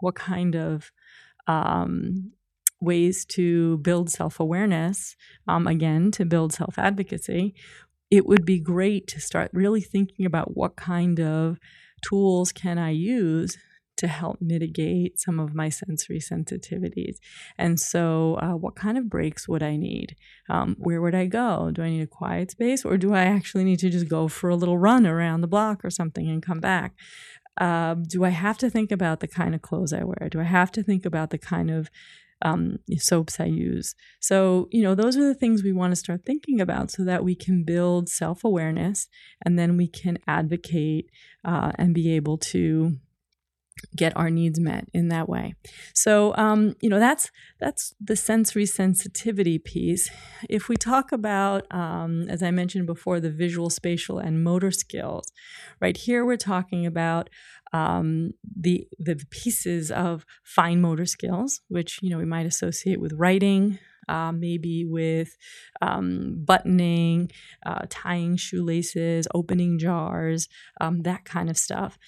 what 0.00 0.14
kind 0.14 0.56
of 0.56 0.90
um, 1.46 2.32
ways 2.80 3.26
to 3.26 3.76
build 3.78 4.10
self 4.10 4.40
awareness, 4.40 5.14
um, 5.46 5.66
again, 5.66 6.10
to 6.12 6.24
build 6.24 6.54
self 6.54 6.78
advocacy, 6.78 7.54
it 8.10 8.26
would 8.26 8.46
be 8.46 8.58
great 8.58 9.06
to 9.08 9.20
start 9.20 9.50
really 9.52 9.82
thinking 9.82 10.24
about 10.24 10.56
what 10.56 10.74
kind 10.74 11.20
of 11.20 11.58
tools 12.02 12.50
can 12.50 12.78
I 12.78 12.90
use 12.90 13.58
to 13.96 14.08
help 14.08 14.40
mitigate 14.40 15.20
some 15.20 15.38
of 15.38 15.54
my 15.54 15.68
sensory 15.68 16.18
sensitivities. 16.18 17.16
And 17.58 17.78
so, 17.78 18.38
uh, 18.42 18.56
what 18.56 18.74
kind 18.74 18.98
of 18.98 19.08
breaks 19.08 19.48
would 19.48 19.62
I 19.62 19.76
need? 19.76 20.16
Um, 20.48 20.76
where 20.78 21.00
would 21.00 21.14
I 21.14 21.26
go? 21.26 21.70
Do 21.72 21.82
I 21.82 21.90
need 21.90 22.02
a 22.02 22.06
quiet 22.06 22.50
space, 22.50 22.84
or 22.84 22.96
do 22.96 23.14
I 23.14 23.24
actually 23.24 23.64
need 23.64 23.78
to 23.80 23.90
just 23.90 24.08
go 24.08 24.28
for 24.28 24.50
a 24.50 24.56
little 24.56 24.78
run 24.78 25.06
around 25.06 25.40
the 25.40 25.48
block 25.48 25.84
or 25.84 25.90
something 25.90 26.28
and 26.28 26.42
come 26.42 26.60
back? 26.60 26.94
Uh, 27.60 27.94
do 27.94 28.24
I 28.24 28.30
have 28.30 28.58
to 28.58 28.70
think 28.70 28.90
about 28.90 29.20
the 29.20 29.28
kind 29.28 29.54
of 29.54 29.60
clothes 29.60 29.92
I 29.92 30.04
wear? 30.04 30.28
Do 30.30 30.40
I 30.40 30.44
have 30.44 30.72
to 30.72 30.82
think 30.82 31.04
about 31.04 31.30
the 31.30 31.38
kind 31.38 31.70
of 31.70 31.90
um, 32.42 32.78
soaps 32.98 33.40
I 33.40 33.44
use. 33.44 33.94
So, 34.20 34.68
you 34.70 34.82
know, 34.82 34.94
those 34.94 35.16
are 35.16 35.26
the 35.26 35.34
things 35.34 35.62
we 35.62 35.72
want 35.72 35.92
to 35.92 35.96
start 35.96 36.24
thinking 36.24 36.60
about 36.60 36.90
so 36.90 37.04
that 37.04 37.24
we 37.24 37.34
can 37.34 37.64
build 37.64 38.08
self 38.08 38.44
awareness 38.44 39.08
and 39.44 39.58
then 39.58 39.76
we 39.76 39.88
can 39.88 40.18
advocate 40.26 41.10
uh, 41.44 41.72
and 41.76 41.94
be 41.94 42.14
able 42.14 42.38
to 42.38 42.96
get 43.96 44.16
our 44.16 44.30
needs 44.30 44.60
met 44.60 44.86
in 44.92 45.08
that 45.08 45.28
way. 45.28 45.54
So 45.94 46.34
um, 46.36 46.74
you 46.80 46.88
know 46.88 46.98
that's 46.98 47.30
that's 47.60 47.94
the 48.00 48.16
sensory 48.16 48.66
sensitivity 48.66 49.58
piece. 49.58 50.10
If 50.48 50.68
we 50.68 50.76
talk 50.76 51.12
about, 51.12 51.72
um, 51.72 52.28
as 52.28 52.42
I 52.42 52.50
mentioned 52.50 52.86
before, 52.86 53.20
the 53.20 53.30
visual, 53.30 53.70
spatial, 53.70 54.18
and 54.18 54.44
motor 54.44 54.70
skills, 54.70 55.32
right 55.80 55.96
here 55.96 56.24
we're 56.24 56.36
talking 56.36 56.86
about 56.86 57.28
um, 57.72 58.32
the 58.44 58.86
the 58.98 59.16
pieces 59.30 59.90
of 59.90 60.24
fine 60.44 60.80
motor 60.80 61.06
skills, 61.06 61.60
which 61.68 61.98
you 62.02 62.10
know 62.10 62.18
we 62.18 62.24
might 62.24 62.46
associate 62.46 63.00
with 63.00 63.12
writing, 63.14 63.78
uh, 64.08 64.32
maybe 64.32 64.84
with 64.84 65.36
um, 65.80 66.42
buttoning, 66.44 67.30
uh, 67.64 67.86
tying 67.88 68.36
shoelaces, 68.36 69.26
opening 69.34 69.78
jars, 69.78 70.48
um, 70.80 71.02
that 71.02 71.24
kind 71.24 71.48
of 71.48 71.56
stuff. 71.56 71.98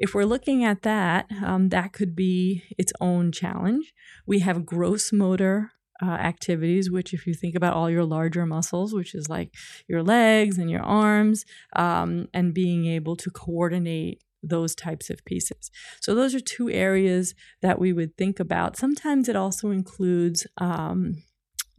If 0.00 0.14
we're 0.14 0.24
looking 0.24 0.64
at 0.64 0.80
that, 0.80 1.26
um, 1.44 1.68
that 1.68 1.92
could 1.92 2.16
be 2.16 2.64
its 2.78 2.90
own 3.02 3.32
challenge. 3.32 3.92
We 4.26 4.38
have 4.38 4.64
gross 4.64 5.12
motor 5.12 5.72
uh, 6.02 6.06
activities, 6.06 6.90
which, 6.90 7.12
if 7.12 7.26
you 7.26 7.34
think 7.34 7.54
about 7.54 7.74
all 7.74 7.90
your 7.90 8.06
larger 8.06 8.46
muscles, 8.46 8.94
which 8.94 9.14
is 9.14 9.28
like 9.28 9.54
your 9.86 10.02
legs 10.02 10.56
and 10.56 10.70
your 10.70 10.80
arms, 10.80 11.44
um, 11.76 12.28
and 12.32 12.54
being 12.54 12.86
able 12.86 13.14
to 13.16 13.30
coordinate 13.30 14.22
those 14.42 14.74
types 14.74 15.10
of 15.10 15.22
pieces. 15.26 15.70
So, 16.00 16.14
those 16.14 16.34
are 16.34 16.40
two 16.40 16.70
areas 16.70 17.34
that 17.60 17.78
we 17.78 17.92
would 17.92 18.16
think 18.16 18.40
about. 18.40 18.78
Sometimes 18.78 19.28
it 19.28 19.36
also 19.36 19.70
includes. 19.70 20.46
Um, 20.56 21.22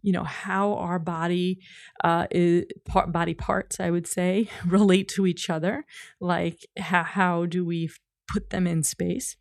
you 0.03 0.11
know 0.11 0.23
how 0.23 0.73
our 0.77 0.97
body 0.97 1.59
uh, 2.03 2.25
is, 2.31 2.65
body 3.09 3.35
parts 3.35 3.79
i 3.79 3.91
would 3.91 4.07
say 4.07 4.49
relate 4.65 5.07
to 5.07 5.27
each 5.27 5.47
other 5.47 5.85
like 6.19 6.65
how, 6.79 7.03
how 7.03 7.45
do 7.45 7.63
we 7.63 7.87
put 8.31 8.49
them 8.49 8.67
in 8.67 8.83
space. 8.83 9.35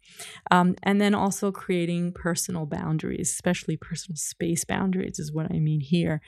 Um, 0.51 0.77
and 0.83 1.01
then 1.01 1.15
also 1.15 1.53
creating 1.53 2.13
personal 2.13 2.67
boundaries, 2.67 3.31
especially 3.31 3.77
personal 3.77 4.17
space 4.17 4.65
boundaries 4.65 5.19
is 5.19 5.33
what 5.33 5.51
I 5.51 5.59
mean 5.59 5.81
here. 5.81 6.21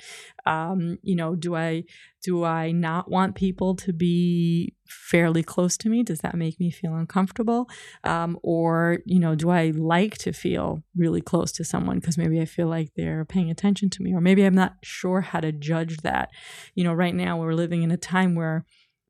Um, 0.46 0.98
you 1.02 1.16
know, 1.16 1.34
do 1.34 1.54
I 1.54 1.84
do 2.22 2.44
I 2.44 2.70
not 2.70 3.10
want 3.10 3.34
people 3.34 3.74
to 3.76 3.92
be 3.92 4.74
fairly 4.86 5.42
close 5.42 5.76
to 5.78 5.88
me? 5.88 6.04
Does 6.04 6.20
that 6.20 6.36
make 6.36 6.60
me 6.60 6.70
feel 6.70 6.94
uncomfortable? 6.94 7.68
Um, 8.04 8.38
or, 8.42 8.98
you 9.04 9.18
know, 9.18 9.34
do 9.34 9.50
I 9.50 9.72
like 9.74 10.18
to 10.18 10.32
feel 10.32 10.84
really 10.96 11.20
close 11.20 11.50
to 11.52 11.64
someone 11.64 11.98
because 11.98 12.16
maybe 12.16 12.40
I 12.40 12.44
feel 12.44 12.68
like 12.68 12.92
they're 12.96 13.24
paying 13.24 13.50
attention 13.50 13.90
to 13.90 14.02
me? 14.02 14.14
Or 14.14 14.20
maybe 14.20 14.44
I'm 14.44 14.54
not 14.54 14.76
sure 14.82 15.20
how 15.20 15.40
to 15.40 15.50
judge 15.50 15.98
that. 15.98 16.30
You 16.74 16.84
know, 16.84 16.92
right 16.92 17.14
now 17.14 17.40
we're 17.40 17.54
living 17.54 17.82
in 17.82 17.90
a 17.90 17.96
time 17.96 18.36
where 18.36 18.64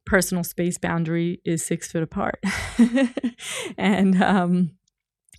personal 0.04 0.44
space 0.44 0.78
boundary 0.78 1.40
is 1.44 1.64
six 1.64 1.90
foot 1.90 2.02
apart. 2.02 2.42
and 3.78 4.22
um, 4.22 4.72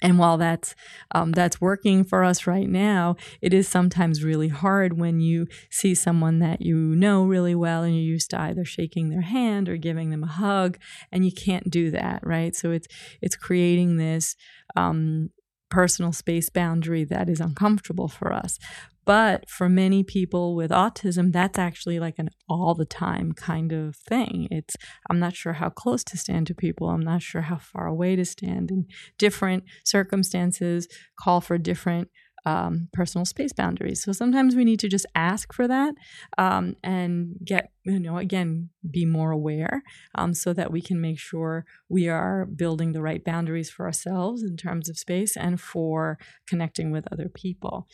and 0.04 0.20
while 0.20 0.38
that's 0.38 0.76
um, 1.16 1.32
that's 1.32 1.62
working 1.62 2.04
for 2.04 2.24
us 2.24 2.46
right 2.46 2.70
now, 2.70 3.16
it 3.42 3.54
is 3.54 3.68
sometimes 3.68 4.24
really 4.24 4.50
hard 4.50 5.00
when 5.00 5.22
you 5.22 5.48
see 5.72 5.96
someone 5.96 6.40
that 6.40 6.62
you 6.62 6.76
know 6.76 7.24
really 7.24 7.56
well 7.56 7.84
and 7.84 7.96
you're 7.96 8.04
used 8.04 8.30
to 8.32 8.40
either 8.40 8.66
shaking 8.66 9.10
their 9.10 9.22
hand 9.22 9.70
or 9.70 9.78
giving 9.78 10.10
them 10.10 10.24
a 10.24 10.28
hug, 10.28 10.78
and 11.12 11.26
you 11.26 11.32
can't 11.32 11.70
do 11.70 11.90
that, 11.92 12.20
right? 12.26 12.54
So 12.56 12.72
it's 12.72 12.88
it's 13.22 13.38
creating 13.38 13.96
this 13.96 14.36
um, 14.76 15.30
personal 15.70 16.12
space 16.12 16.50
boundary 16.50 17.06
that 17.06 17.30
is 17.30 17.40
uncomfortable 17.40 18.10
for 18.10 18.34
us. 18.34 18.60
But 19.06 19.50
for 19.50 19.70
many 19.70 20.04
people 20.04 20.56
with 20.56 20.72
autism, 20.72 21.32
that's 21.32 21.60
actually 21.60 22.00
like 22.00 22.16
an 22.18 22.30
all 22.48 22.74
the 22.74 22.86
time 22.86 23.34
kind 23.34 23.72
of 23.72 23.96
thing. 23.96 24.48
It's, 24.52 24.76
I'm 25.10 25.20
not 25.20 25.36
sure 25.36 25.54
how 25.54 25.70
close 25.70 26.04
to 26.06 26.18
stand 26.18 26.48
to 26.48 26.56
people. 26.56 26.90
I'm 26.90 27.02
not 27.02 27.22
sure 27.22 27.42
how 27.42 27.58
far 27.58 27.88
away 27.88 28.16
to 28.16 28.26
stand. 28.26 28.72
And 28.72 28.86
different 29.18 29.64
circumstances 29.84 30.88
call 31.18 31.42
for 31.42 31.58
different 31.58 32.10
um, 32.46 32.90
personal 32.92 33.26
space 33.26 33.54
boundaries. 33.54 34.04
So 34.04 34.12
sometimes 34.12 34.56
we 34.56 34.66
need 34.66 34.80
to 34.82 34.90
just 34.90 35.06
ask 35.16 35.54
for 35.54 35.68
that 35.68 35.96
um, 36.38 36.76
and 36.84 37.36
get, 37.44 37.72
you 37.86 38.00
know, 38.00 38.18
again, 38.18 38.70
be 38.90 39.06
more 39.06 39.32
aware 39.32 39.82
um, 40.16 40.34
so 40.34 40.54
that 40.54 40.72
we 40.72 40.82
can 40.82 41.00
make 41.00 41.20
sure 41.20 41.66
we 41.90 42.10
are 42.10 42.46
building 42.46 42.92
the 42.92 43.02
right 43.02 43.24
boundaries 43.24 43.70
for 43.70 43.86
ourselves 43.86 44.44
in 44.44 44.58
terms 44.58 44.90
of 44.90 44.98
space 44.98 45.38
and 45.38 45.62
for 45.62 46.18
connecting 46.48 46.92
with 46.92 47.08
other 47.12 47.30
people. 47.30 47.88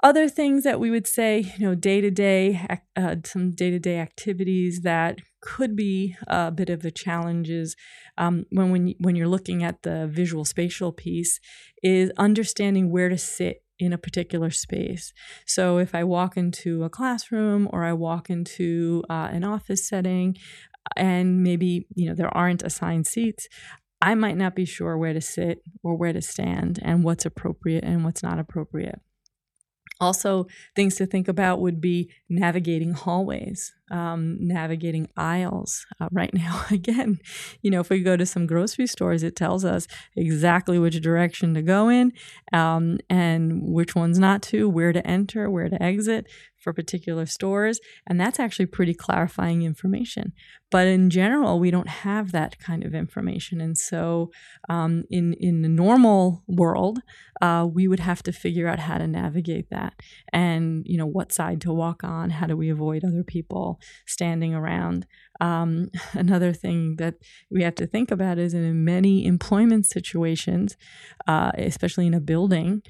Other 0.00 0.28
things 0.28 0.62
that 0.62 0.78
we 0.78 0.90
would 0.90 1.08
say, 1.08 1.52
you 1.58 1.66
know, 1.66 1.74
day 1.74 2.00
to 2.00 2.10
day, 2.10 2.60
some 3.24 3.50
day 3.50 3.70
to 3.70 3.80
day 3.80 3.98
activities 3.98 4.82
that 4.82 5.18
could 5.40 5.74
be 5.74 6.14
a 6.28 6.52
bit 6.52 6.70
of 6.70 6.84
a 6.84 6.90
challenge 6.92 7.50
is 7.50 7.74
um, 8.16 8.44
when 8.50 8.70
when 8.70 8.94
when 9.00 9.16
you're 9.16 9.26
looking 9.26 9.64
at 9.64 9.82
the 9.82 10.06
visual 10.06 10.44
spatial 10.44 10.92
piece, 10.92 11.40
is 11.82 12.12
understanding 12.16 12.92
where 12.92 13.08
to 13.08 13.18
sit 13.18 13.64
in 13.80 13.92
a 13.92 13.98
particular 13.98 14.50
space. 14.50 15.12
So 15.46 15.78
if 15.78 15.94
I 15.94 16.04
walk 16.04 16.36
into 16.36 16.84
a 16.84 16.90
classroom 16.90 17.68
or 17.72 17.84
I 17.84 17.92
walk 17.92 18.30
into 18.30 19.02
uh, 19.10 19.28
an 19.32 19.42
office 19.42 19.88
setting, 19.88 20.36
and 20.96 21.42
maybe 21.42 21.88
you 21.96 22.08
know 22.08 22.14
there 22.14 22.36
aren't 22.36 22.62
assigned 22.62 23.08
seats, 23.08 23.48
I 24.00 24.14
might 24.14 24.36
not 24.36 24.54
be 24.54 24.64
sure 24.64 24.96
where 24.96 25.12
to 25.12 25.20
sit 25.20 25.62
or 25.82 25.96
where 25.96 26.12
to 26.12 26.22
stand 26.22 26.78
and 26.82 27.02
what's 27.02 27.26
appropriate 27.26 27.82
and 27.82 28.04
what's 28.04 28.22
not 28.22 28.38
appropriate. 28.38 29.00
Also, 30.00 30.46
things 30.76 30.96
to 30.96 31.06
think 31.06 31.28
about 31.28 31.60
would 31.60 31.80
be 31.80 32.10
navigating 32.28 32.92
hallways, 32.92 33.74
um, 33.90 34.36
navigating 34.40 35.08
aisles. 35.16 35.86
Uh, 36.00 36.08
right 36.12 36.32
now, 36.34 36.64
again, 36.70 37.18
you 37.62 37.70
know, 37.70 37.80
if 37.80 37.90
we 37.90 38.02
go 38.02 38.16
to 38.16 38.26
some 38.26 38.46
grocery 38.46 38.86
stores, 38.86 39.22
it 39.22 39.36
tells 39.36 39.64
us 39.64 39.86
exactly 40.16 40.78
which 40.78 41.00
direction 41.00 41.54
to 41.54 41.62
go 41.62 41.88
in 41.88 42.12
um, 42.52 42.98
and 43.08 43.62
which 43.62 43.94
ones 43.94 44.18
not 44.18 44.42
to, 44.42 44.68
where 44.68 44.92
to 44.92 45.06
enter, 45.06 45.50
where 45.50 45.68
to 45.68 45.82
exit 45.82 46.26
for 46.58 46.72
particular 46.72 47.24
stores. 47.24 47.80
And 48.06 48.20
that's 48.20 48.40
actually 48.40 48.66
pretty 48.66 48.94
clarifying 48.94 49.62
information. 49.62 50.32
But 50.70 50.86
in 50.86 51.08
general, 51.08 51.58
we 51.58 51.70
don't 51.70 51.88
have 51.88 52.32
that 52.32 52.58
kind 52.58 52.84
of 52.84 52.94
information. 52.94 53.60
And 53.60 53.78
so 53.78 54.30
um, 54.68 55.04
in, 55.08 55.32
in 55.34 55.62
the 55.62 55.68
normal 55.68 56.42
world, 56.46 56.98
uh, 57.40 57.66
we 57.70 57.88
would 57.88 58.00
have 58.00 58.22
to 58.24 58.32
figure 58.32 58.68
out 58.68 58.80
how 58.80 58.98
to 58.98 59.06
navigate 59.06 59.70
that 59.70 59.94
and, 60.32 60.82
you 60.84 60.98
know, 60.98 61.06
what 61.06 61.32
side 61.32 61.60
to 61.62 61.72
walk 61.72 62.02
on. 62.04 62.30
How 62.30 62.46
do 62.46 62.56
we 62.56 62.68
avoid 62.68 63.04
other 63.04 63.22
people 63.24 63.77
standing 64.06 64.54
around? 64.54 65.06
Um, 65.40 65.90
another 66.12 66.52
thing 66.52 66.96
that 66.96 67.14
we 67.50 67.62
have 67.62 67.74
to 67.76 67.86
think 67.86 68.10
about 68.10 68.38
is 68.38 68.54
in 68.54 68.84
many 68.84 69.24
employment 69.24 69.86
situations, 69.86 70.76
uh, 71.26 71.52
especially 71.56 72.06
in 72.06 72.14
a 72.14 72.20
building, 72.20 72.82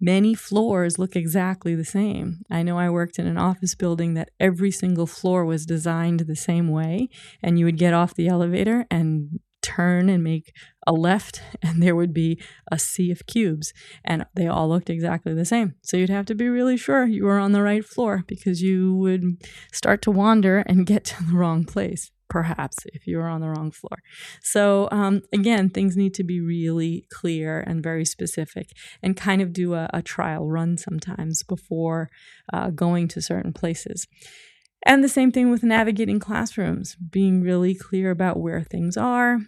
many 0.00 0.34
floors 0.34 0.98
look 0.98 1.16
exactly 1.16 1.74
the 1.74 1.84
same. 1.84 2.42
I 2.50 2.62
know 2.62 2.78
I 2.78 2.90
worked 2.90 3.18
in 3.18 3.26
an 3.26 3.38
office 3.38 3.74
building 3.74 4.14
that 4.14 4.30
every 4.38 4.70
single 4.70 5.06
floor 5.06 5.44
was 5.44 5.66
designed 5.66 6.20
the 6.20 6.36
same 6.36 6.68
way, 6.68 7.08
and 7.42 7.58
you 7.58 7.64
would 7.64 7.78
get 7.78 7.94
off 7.94 8.14
the 8.14 8.28
elevator 8.28 8.86
and 8.90 9.40
turn 9.66 10.08
and 10.08 10.22
make 10.22 10.52
a 10.86 10.92
left, 10.92 11.42
and 11.62 11.82
there 11.82 11.96
would 11.96 12.14
be 12.14 12.40
a 12.70 12.78
sea 12.78 13.10
of 13.10 13.26
cubes, 13.26 13.72
and 14.04 14.24
they 14.34 14.46
all 14.46 14.68
looked 14.68 14.90
exactly 14.90 15.34
the 15.34 15.44
same. 15.44 15.74
So 15.82 15.96
you'd 15.96 16.10
have 16.10 16.26
to 16.26 16.34
be 16.34 16.48
really 16.48 16.76
sure 16.76 17.06
you 17.06 17.24
were 17.24 17.38
on 17.38 17.52
the 17.52 17.62
right 17.62 17.84
floor 17.84 18.24
because 18.26 18.62
you 18.62 18.94
would 18.94 19.44
start 19.72 20.02
to 20.02 20.10
wander 20.10 20.58
and 20.58 20.86
get 20.86 21.04
to 21.04 21.24
the 21.24 21.36
wrong 21.36 21.64
place 21.64 22.10
perhaps 22.28 22.78
if 22.86 23.06
you 23.06 23.20
are 23.20 23.28
on 23.28 23.40
the 23.40 23.48
wrong 23.48 23.70
floor. 23.70 23.98
So, 24.42 24.88
um, 24.90 25.22
again, 25.32 25.70
things 25.70 25.96
need 25.96 26.12
to 26.14 26.24
be 26.24 26.40
really 26.40 27.06
clear 27.10 27.60
and 27.60 27.82
very 27.82 28.04
specific 28.04 28.70
and 29.00 29.16
kind 29.16 29.40
of 29.40 29.52
do 29.52 29.74
a, 29.74 29.88
a 29.92 30.02
trial 30.02 30.48
run 30.48 30.76
sometimes 30.76 31.44
before 31.44 32.10
uh, 32.52 32.70
going 32.70 33.08
to 33.08 33.22
certain 33.22 33.52
places. 33.52 34.08
And 34.84 35.02
the 35.02 35.08
same 35.08 35.32
thing 35.32 35.50
with 35.50 35.62
navigating 35.62 36.20
classrooms, 36.20 36.96
being 36.96 37.42
really 37.42 37.74
clear 37.74 38.10
about 38.10 38.38
where 38.38 38.62
things 38.62 38.96
are, 38.96 39.40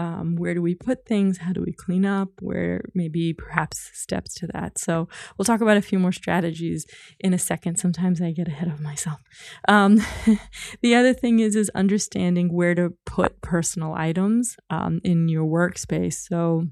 um, 0.00 0.36
where 0.36 0.54
do 0.54 0.62
we 0.62 0.74
put 0.74 1.04
things? 1.04 1.36
How 1.36 1.52
do 1.52 1.60
we 1.60 1.74
clean 1.74 2.06
up? 2.06 2.30
Where 2.40 2.80
maybe 2.94 3.34
perhaps 3.34 3.90
steps 3.92 4.32
to 4.36 4.46
that. 4.54 4.78
So 4.78 5.08
we'll 5.36 5.44
talk 5.44 5.60
about 5.60 5.76
a 5.76 5.82
few 5.82 5.98
more 5.98 6.10
strategies 6.10 6.86
in 7.18 7.34
a 7.34 7.38
second. 7.38 7.76
Sometimes 7.76 8.22
I 8.22 8.32
get 8.32 8.48
ahead 8.48 8.68
of 8.68 8.80
myself. 8.80 9.20
Um, 9.68 10.00
the 10.80 10.94
other 10.94 11.12
thing 11.12 11.40
is 11.40 11.54
is 11.54 11.70
understanding 11.74 12.50
where 12.50 12.74
to 12.76 12.94
put 13.04 13.42
personal 13.42 13.92
items 13.92 14.56
um, 14.70 15.02
in 15.04 15.28
your 15.28 15.44
workspace. 15.44 16.14
So 16.14 16.68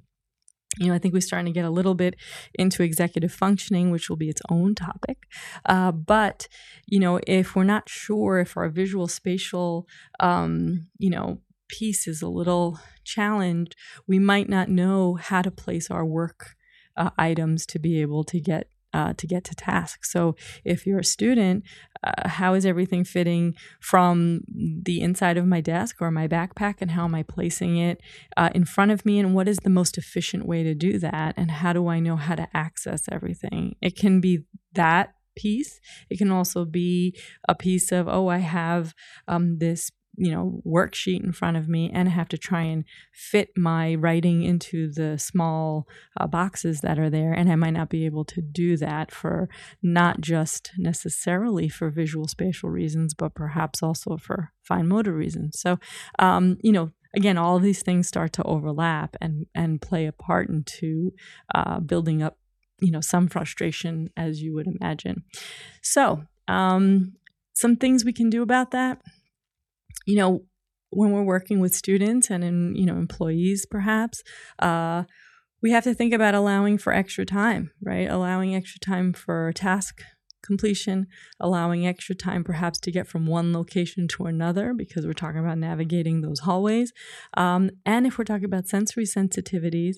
you 0.78 0.86
know, 0.86 0.94
I 0.94 0.98
think 0.98 1.12
we're 1.12 1.20
starting 1.20 1.52
to 1.52 1.58
get 1.58 1.64
a 1.64 1.70
little 1.70 1.94
bit 1.94 2.14
into 2.54 2.82
executive 2.82 3.32
functioning, 3.32 3.90
which 3.90 4.08
will 4.08 4.16
be 4.16 4.28
its 4.28 4.42
own 4.48 4.74
topic. 4.74 5.18
Uh, 5.64 5.90
but, 5.90 6.46
you 6.86 7.00
know, 7.00 7.18
if 7.26 7.56
we're 7.56 7.64
not 7.64 7.88
sure 7.88 8.38
if 8.38 8.56
our 8.56 8.68
visual 8.68 9.08
spatial, 9.08 9.86
um, 10.20 10.86
you 10.98 11.10
know, 11.10 11.40
piece 11.68 12.06
is 12.08 12.22
a 12.22 12.28
little 12.28 12.78
challenged, 13.04 13.76
we 14.06 14.18
might 14.18 14.48
not 14.48 14.68
know 14.68 15.14
how 15.14 15.42
to 15.42 15.50
place 15.50 15.90
our 15.90 16.04
work 16.04 16.56
uh, 16.96 17.10
items 17.16 17.66
to 17.66 17.78
be 17.78 18.00
able 18.00 18.24
to 18.24 18.40
get 18.40 18.68
uh, 18.94 19.12
to 19.18 19.26
get 19.26 19.44
to 19.44 19.54
task. 19.54 20.04
So 20.06 20.34
if 20.64 20.86
you're 20.86 21.00
a 21.00 21.04
student, 21.04 21.62
uh, 22.02 22.28
how 22.28 22.54
is 22.54 22.64
everything 22.64 23.04
fitting 23.04 23.54
from 23.80 24.40
the 24.82 25.02
inside 25.02 25.36
of 25.36 25.46
my 25.46 25.60
desk 25.60 25.96
or 26.00 26.10
my 26.10 26.26
backpack, 26.26 26.76
and 26.80 26.92
how 26.92 27.04
am 27.04 27.14
I 27.14 27.22
placing 27.22 27.76
it 27.76 28.00
uh, 28.36 28.48
in 28.54 28.64
front 28.64 28.90
of 28.90 29.04
me, 29.04 29.18
and 29.18 29.34
what 29.34 29.46
is 29.46 29.58
the 29.58 29.70
most 29.70 29.98
efficient 29.98 30.46
way 30.46 30.62
to 30.62 30.74
do 30.74 30.98
that, 30.98 31.34
and 31.36 31.50
how 31.50 31.74
do 31.74 31.88
I 31.88 32.00
know 32.00 32.16
how 32.16 32.34
to 32.34 32.48
access 32.54 33.02
everything? 33.12 33.76
It 33.82 33.94
can 33.94 34.22
be 34.22 34.44
that 34.72 35.12
piece. 35.36 35.80
It 36.10 36.18
can 36.18 36.30
also 36.30 36.64
be 36.64 37.14
a 37.46 37.54
piece 37.54 37.92
of, 37.92 38.08
oh, 38.08 38.28
I 38.28 38.38
have 38.38 38.94
um, 39.28 39.58
this 39.58 39.92
you 40.18 40.32
know 40.32 40.60
worksheet 40.66 41.22
in 41.22 41.32
front 41.32 41.56
of 41.56 41.68
me 41.68 41.90
and 41.94 42.08
have 42.08 42.28
to 42.28 42.36
try 42.36 42.62
and 42.62 42.84
fit 43.12 43.50
my 43.56 43.94
writing 43.94 44.42
into 44.42 44.90
the 44.92 45.16
small 45.16 45.86
uh, 46.18 46.26
boxes 46.26 46.80
that 46.80 46.98
are 46.98 47.08
there 47.08 47.32
and 47.32 47.50
I 47.50 47.54
might 47.54 47.70
not 47.70 47.88
be 47.88 48.04
able 48.04 48.24
to 48.26 48.42
do 48.42 48.76
that 48.78 49.12
for 49.12 49.48
not 49.82 50.20
just 50.20 50.72
necessarily 50.76 51.68
for 51.68 51.88
visual 51.88 52.26
spatial 52.26 52.68
reasons 52.68 53.14
but 53.14 53.34
perhaps 53.34 53.82
also 53.82 54.16
for 54.16 54.52
fine 54.62 54.88
motor 54.88 55.12
reasons. 55.12 55.60
So 55.60 55.78
um, 56.18 56.58
you 56.62 56.72
know 56.72 56.90
again 57.14 57.38
all 57.38 57.60
these 57.60 57.82
things 57.82 58.08
start 58.08 58.32
to 58.34 58.42
overlap 58.42 59.16
and 59.20 59.46
and 59.54 59.80
play 59.80 60.06
a 60.06 60.12
part 60.12 60.48
into 60.48 61.12
uh, 61.54 61.78
building 61.78 62.22
up 62.22 62.36
you 62.80 62.90
know 62.90 63.00
some 63.00 63.28
frustration 63.28 64.10
as 64.16 64.42
you 64.42 64.52
would 64.54 64.66
imagine. 64.66 65.22
So 65.80 66.24
um, 66.48 67.12
some 67.54 67.76
things 67.76 68.04
we 68.04 68.12
can 68.12 68.30
do 68.30 68.42
about 68.42 68.72
that 68.72 69.00
you 70.08 70.16
know 70.16 70.42
when 70.90 71.12
we're 71.12 71.22
working 71.22 71.60
with 71.60 71.74
students 71.74 72.30
and 72.30 72.42
in 72.42 72.74
you 72.74 72.86
know 72.86 72.96
employees 72.96 73.66
perhaps 73.66 74.22
uh, 74.58 75.04
we 75.62 75.70
have 75.70 75.84
to 75.84 75.92
think 75.92 76.14
about 76.14 76.34
allowing 76.34 76.78
for 76.78 76.92
extra 76.92 77.24
time 77.26 77.70
right? 77.82 78.08
Allowing 78.08 78.54
extra 78.54 78.80
time 78.80 79.12
for 79.12 79.52
task 79.52 80.02
completion 80.42 81.06
allowing 81.40 81.86
extra 81.86 82.14
time 82.14 82.42
perhaps 82.42 82.78
to 82.78 82.90
get 82.90 83.06
from 83.06 83.26
one 83.26 83.52
location 83.52 84.08
to 84.08 84.24
another 84.24 84.72
because 84.72 85.04
we're 85.04 85.12
talking 85.12 85.40
about 85.40 85.58
navigating 85.58 86.22
those 86.22 86.40
hallways. 86.40 86.92
Um, 87.34 87.70
and 87.84 88.06
if 88.06 88.16
we're 88.16 88.24
talking 88.24 88.46
about 88.46 88.68
sensory 88.68 89.04
sensitivities 89.04 89.96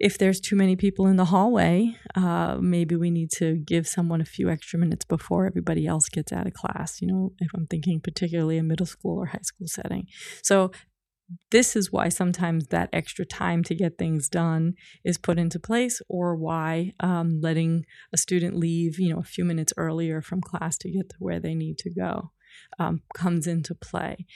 if 0.00 0.18
there's 0.18 0.40
too 0.40 0.56
many 0.56 0.76
people 0.76 1.06
in 1.06 1.16
the 1.16 1.26
hallway, 1.26 1.96
uh, 2.14 2.58
maybe 2.60 2.96
we 2.96 3.10
need 3.10 3.30
to 3.30 3.56
give 3.56 3.86
someone 3.86 4.20
a 4.20 4.24
few 4.24 4.50
extra 4.50 4.78
minutes 4.78 5.04
before 5.04 5.46
everybody 5.46 5.86
else 5.86 6.08
gets 6.08 6.32
out 6.32 6.46
of 6.46 6.52
class. 6.52 7.00
You 7.00 7.08
know, 7.08 7.32
if 7.38 7.50
I'm 7.54 7.66
thinking 7.66 8.00
particularly 8.00 8.58
a 8.58 8.62
middle 8.62 8.86
school 8.86 9.18
or 9.18 9.26
high 9.26 9.38
school 9.42 9.68
setting. 9.68 10.06
So, 10.42 10.72
this 11.50 11.74
is 11.74 11.90
why 11.90 12.10
sometimes 12.10 12.66
that 12.66 12.90
extra 12.92 13.24
time 13.24 13.64
to 13.64 13.74
get 13.74 13.96
things 13.96 14.28
done 14.28 14.74
is 15.04 15.16
put 15.16 15.38
into 15.38 15.58
place, 15.58 16.02
or 16.06 16.36
why 16.36 16.92
um, 17.00 17.40
letting 17.40 17.86
a 18.12 18.18
student 18.18 18.56
leave, 18.56 18.98
you 18.98 19.12
know, 19.12 19.20
a 19.20 19.24
few 19.24 19.44
minutes 19.44 19.72
earlier 19.78 20.20
from 20.20 20.42
class 20.42 20.76
to 20.78 20.90
get 20.90 21.08
to 21.08 21.16
where 21.18 21.40
they 21.40 21.54
need 21.54 21.78
to 21.78 21.90
go 21.90 22.30
um, 22.78 23.00
comes 23.14 23.46
into 23.46 23.74
play. 23.74 24.26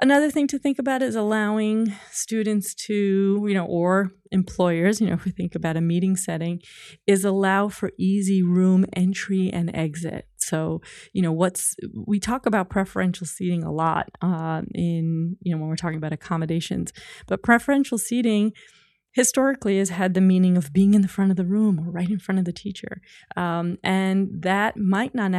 Another 0.00 0.30
thing 0.30 0.46
to 0.48 0.60
think 0.60 0.78
about 0.78 1.02
is 1.02 1.16
allowing 1.16 1.92
students 2.12 2.72
to, 2.86 3.44
you 3.48 3.54
know, 3.54 3.66
or 3.66 4.12
employers, 4.30 5.00
you 5.00 5.08
know, 5.08 5.14
if 5.14 5.24
we 5.24 5.32
think 5.32 5.56
about 5.56 5.76
a 5.76 5.80
meeting 5.80 6.16
setting, 6.16 6.60
is 7.08 7.24
allow 7.24 7.68
for 7.68 7.90
easy 7.98 8.40
room 8.42 8.86
entry 8.92 9.50
and 9.52 9.74
exit. 9.74 10.26
So, 10.36 10.82
you 11.12 11.20
know, 11.20 11.32
what's 11.32 11.74
we 12.06 12.20
talk 12.20 12.46
about 12.46 12.70
preferential 12.70 13.26
seating 13.26 13.64
a 13.64 13.72
lot 13.72 14.08
uh, 14.22 14.62
in, 14.72 15.36
you 15.42 15.52
know, 15.52 15.60
when 15.60 15.68
we're 15.68 15.76
talking 15.76 15.98
about 15.98 16.12
accommodations, 16.12 16.92
but 17.26 17.42
preferential 17.42 17.98
seating 17.98 18.52
historically 19.12 19.78
has 19.78 19.88
had 19.90 20.14
the 20.14 20.20
meaning 20.20 20.56
of 20.56 20.72
being 20.72 20.94
in 20.94 21.02
the 21.02 21.08
front 21.08 21.30
of 21.30 21.36
the 21.36 21.46
room 21.46 21.80
or 21.80 21.90
right 21.90 22.10
in 22.10 22.18
front 22.18 22.38
of 22.38 22.44
the 22.44 22.52
teacher, 22.52 23.00
um, 23.36 23.78
and 23.82 24.28
that 24.42 24.76
might 24.76 25.14
not, 25.14 25.32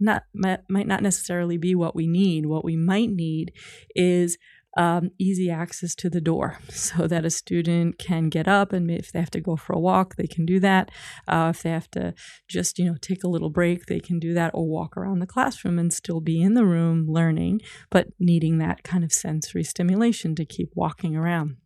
not 0.00 0.22
might 0.34 0.86
not 0.86 1.02
necessarily 1.02 1.56
be 1.56 1.74
what 1.74 1.94
we 1.94 2.06
need. 2.06 2.46
What 2.46 2.64
we 2.64 2.76
might 2.76 3.10
need 3.10 3.52
is 3.94 4.38
um, 4.78 5.10
easy 5.18 5.50
access 5.50 5.94
to 5.96 6.08
the 6.08 6.20
door 6.20 6.58
so 6.68 7.06
that 7.08 7.24
a 7.24 7.30
student 7.30 7.98
can 7.98 8.28
get 8.28 8.46
up 8.46 8.72
and 8.72 8.90
if 8.90 9.10
they 9.10 9.18
have 9.18 9.30
to 9.32 9.40
go 9.40 9.56
for 9.56 9.72
a 9.72 9.78
walk 9.78 10.16
they 10.16 10.26
can 10.26 10.46
do 10.46 10.60
that. 10.60 10.90
Uh, 11.26 11.52
if 11.54 11.62
they 11.62 11.70
have 11.70 11.90
to 11.92 12.14
just 12.48 12.78
you 12.78 12.86
know 12.86 12.96
take 13.00 13.24
a 13.24 13.28
little 13.28 13.50
break 13.50 13.86
they 13.86 14.00
can 14.00 14.18
do 14.18 14.32
that 14.34 14.52
or 14.54 14.68
walk 14.68 14.96
around 14.96 15.18
the 15.18 15.26
classroom 15.26 15.78
and 15.78 15.92
still 15.92 16.20
be 16.20 16.40
in 16.40 16.54
the 16.54 16.64
room 16.64 17.06
learning 17.08 17.60
but 17.90 18.08
needing 18.18 18.58
that 18.58 18.82
kind 18.84 19.04
of 19.04 19.12
sensory 19.12 19.64
stimulation 19.64 20.34
to 20.34 20.44
keep 20.44 20.70
walking 20.74 21.16
around 21.16 21.56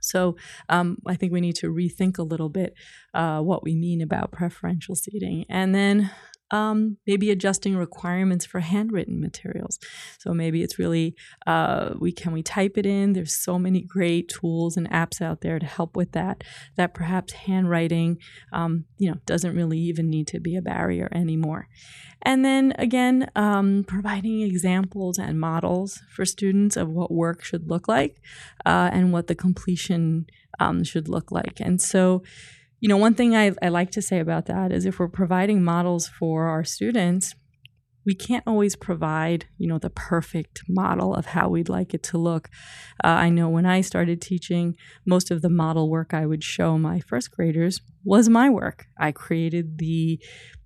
so 0.00 0.36
um, 0.68 0.98
I 1.06 1.14
think 1.14 1.32
we 1.32 1.40
need 1.40 1.56
to 1.56 1.68
rethink 1.68 2.18
a 2.18 2.22
little 2.22 2.48
bit 2.48 2.74
uh, 3.14 3.40
what 3.40 3.62
we 3.62 3.74
mean 3.76 4.00
about 4.00 4.32
preferential 4.32 4.94
seating. 4.94 5.44
And 5.48 5.74
then 5.74 6.10
um, 6.50 6.96
maybe 7.06 7.30
adjusting 7.30 7.76
requirements 7.76 8.44
for 8.44 8.60
handwritten 8.60 9.20
materials. 9.20 9.78
So 10.18 10.32
maybe 10.32 10.62
it's 10.62 10.78
really 10.78 11.14
uh, 11.46 11.94
we 11.98 12.12
can 12.12 12.32
we 12.32 12.42
type 12.42 12.76
it 12.76 12.86
in. 12.86 13.12
There's 13.12 13.34
so 13.34 13.58
many 13.58 13.82
great 13.82 14.28
tools 14.28 14.76
and 14.76 14.90
apps 14.90 15.20
out 15.20 15.40
there 15.40 15.58
to 15.58 15.66
help 15.66 15.96
with 15.96 16.12
that. 16.12 16.44
That 16.76 16.94
perhaps 16.94 17.32
handwriting, 17.32 18.18
um, 18.52 18.84
you 18.98 19.10
know, 19.10 19.18
doesn't 19.26 19.54
really 19.54 19.78
even 19.78 20.10
need 20.10 20.26
to 20.28 20.40
be 20.40 20.56
a 20.56 20.62
barrier 20.62 21.08
anymore. 21.12 21.68
And 22.22 22.44
then 22.44 22.74
again, 22.78 23.30
um, 23.34 23.84
providing 23.86 24.42
examples 24.42 25.18
and 25.18 25.40
models 25.40 26.02
for 26.14 26.24
students 26.26 26.76
of 26.76 26.88
what 26.90 27.10
work 27.10 27.42
should 27.42 27.68
look 27.68 27.88
like 27.88 28.20
uh, 28.66 28.90
and 28.92 29.12
what 29.12 29.26
the 29.26 29.34
completion 29.34 30.26
um, 30.58 30.84
should 30.84 31.08
look 31.08 31.32
like. 31.32 31.60
And 31.60 31.80
so 31.80 32.22
you 32.80 32.88
know, 32.88 32.96
one 32.96 33.14
thing 33.14 33.36
I, 33.36 33.52
I 33.62 33.68
like 33.68 33.90
to 33.92 34.02
say 34.02 34.18
about 34.20 34.46
that 34.46 34.72
is 34.72 34.86
if 34.86 34.98
we're 34.98 35.08
providing 35.08 35.62
models 35.62 36.08
for 36.08 36.46
our 36.46 36.64
students, 36.64 37.34
we 38.06 38.14
can't 38.14 38.44
always 38.46 38.76
provide, 38.76 39.46
you 39.58 39.68
know, 39.68 39.78
the 39.78 39.90
perfect 39.90 40.62
model 40.68 41.14
of 41.14 41.26
how 41.26 41.50
we'd 41.50 41.68
like 41.68 41.92
it 41.92 42.02
to 42.04 42.18
look. 42.18 42.48
Uh, 43.04 43.08
I 43.08 43.28
know 43.28 43.48
when 43.50 43.66
I 43.66 43.82
started 43.82 44.22
teaching, 44.22 44.74
most 45.06 45.30
of 45.30 45.42
the 45.42 45.50
model 45.50 45.90
work 45.90 46.14
I 46.14 46.24
would 46.24 46.42
show 46.42 46.78
my 46.78 47.00
first 47.00 47.30
graders 47.30 47.80
was 48.02 48.28
my 48.28 48.48
work. 48.48 48.86
I 48.98 49.12
created 49.12 49.78
the 49.78 50.18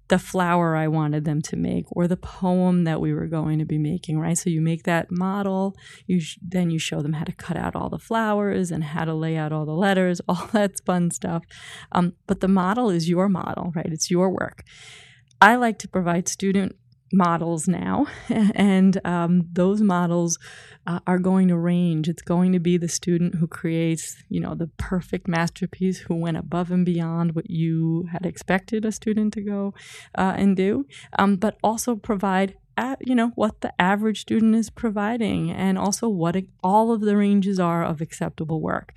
the 0.09 0.19
flower 0.19 0.77
I 0.77 0.89
wanted 0.89 1.25
them 1.25 1.41
to 1.43 1.57
make 1.57 1.87
or 1.91 2.07
the 2.07 2.17
poem 2.17 2.85
that 2.85 3.01
we 3.01 3.13
were 3.15 3.27
going 3.27 3.59
to 3.59 3.65
be 3.65 3.79
making, 3.79 4.19
right? 4.19 4.37
So 4.37 4.51
you 4.51 4.61
make 4.61 4.85
that 4.85 5.11
model, 5.11 5.77
you 6.07 6.21
sh- 6.21 6.39
then 6.43 6.71
you 6.71 6.79
show 6.79 7.01
them 7.01 7.15
how 7.15 7.25
to 7.25 7.33
cut 7.33 7.57
out 7.57 7.75
all 7.75 7.89
the 7.89 7.99
flowers 7.99 8.71
and 8.71 8.85
how 8.85 9.05
to 9.05 9.15
lay 9.15 9.37
out 9.37 9.53
all 9.53 9.65
the 9.65 9.73
letters, 9.73 10.21
all 10.29 10.49
that 10.53 10.73
fun 10.85 11.11
stuff. 11.11 11.43
Um, 11.93 12.15
but 12.27 12.41
the 12.41 12.49
model 12.49 12.91
is 12.91 13.09
your 13.09 13.29
model, 13.29 13.73
right? 13.75 13.87
It's 13.91 14.11
your 14.11 14.31
work. 14.31 14.65
I 15.41 15.57
like 15.57 15.79
to 15.81 15.89
provide 15.89 16.29
student 16.29 16.77
models 17.15 17.69
now, 17.69 18.07
and 18.29 19.01
um, 19.07 19.49
those 19.53 19.81
models 19.81 20.39
uh, 20.87 21.01
are 21.07 21.19
going 21.19 21.49
to 21.49 21.57
range. 21.57 22.09
It's 22.09 22.23
going 22.23 22.53
to 22.53 22.59
be 22.59 22.77
the 22.77 22.89
student 22.89 23.37
who 23.37 23.47
creates, 23.47 24.17
you 24.29 24.41
know, 24.41 24.55
the 24.55 24.69
perfect 24.77 25.29
masterpiece, 25.29 26.01
who 26.01 26.15
went 26.15 26.37
above 26.37 26.71
and 26.71 26.85
beyond 26.85 27.35
what 27.35 27.49
you 27.49 28.09
had 28.13 28.27
expected 28.27 28.85
a 28.85 28.93
student 28.93 29.33
to 29.35 29.41
go 29.41 29.75
uh, 30.17 30.35
and 30.37 30.57
do, 30.57 30.87
um, 31.19 31.37
but 31.37 31.57
also 31.63 31.97
provide 31.97 32.57
at, 32.77 33.07
you 33.07 33.15
know 33.15 33.29
what 33.37 33.61
the 33.61 33.73
average 33.81 34.21
student 34.21 34.55
is 34.57 34.69
providing 34.69 35.51
and 35.51 35.79
also 35.79 36.09
what 36.09 36.35
it, 36.35 36.47
all 36.63 36.93
of 36.93 37.03
the 37.03 37.17
ranges 37.17 37.61
are 37.61 37.85
of 37.85 38.01
acceptable 38.01 38.61
work. 38.61 38.93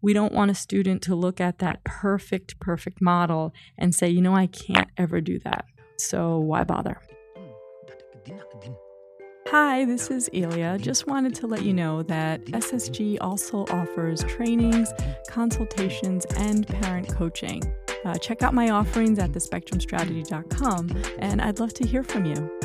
We 0.00 0.12
don't 0.12 0.32
want 0.32 0.50
a 0.50 0.56
student 0.56 1.02
to 1.02 1.14
look 1.14 1.40
at 1.40 1.58
that 1.60 1.84
perfect 1.84 2.58
perfect 2.58 3.00
model 3.00 3.54
and 3.78 3.94
say 3.94 4.08
you 4.08 4.20
know 4.20 4.34
i 4.34 4.48
can't 4.48 4.90
ever 4.96 5.20
do 5.20 5.38
that. 5.40 5.66
So 5.98 6.38
why 6.38 6.64
bother 6.64 7.00
Hi, 9.48 9.84
this 9.84 10.10
is 10.10 10.30
Elia. 10.32 10.78
Just 10.78 11.06
wanted 11.06 11.34
to 11.36 11.46
let 11.46 11.62
you 11.62 11.74
know 11.74 12.02
that 12.04 12.44
SSG 12.46 13.18
also 13.20 13.64
offers 13.66 14.22
trainings, 14.24 14.92
consultations, 15.28 16.24
and 16.36 16.66
parent 16.66 17.08
coaching. 17.08 17.62
Uh, 18.04 18.16
check 18.18 18.42
out 18.42 18.54
my 18.54 18.70
offerings 18.70 19.18
at 19.18 19.32
thespectrumstrategy.com, 19.32 21.02
and 21.18 21.42
I'd 21.42 21.60
love 21.60 21.74
to 21.74 21.86
hear 21.86 22.02
from 22.02 22.24
you. 22.24 22.60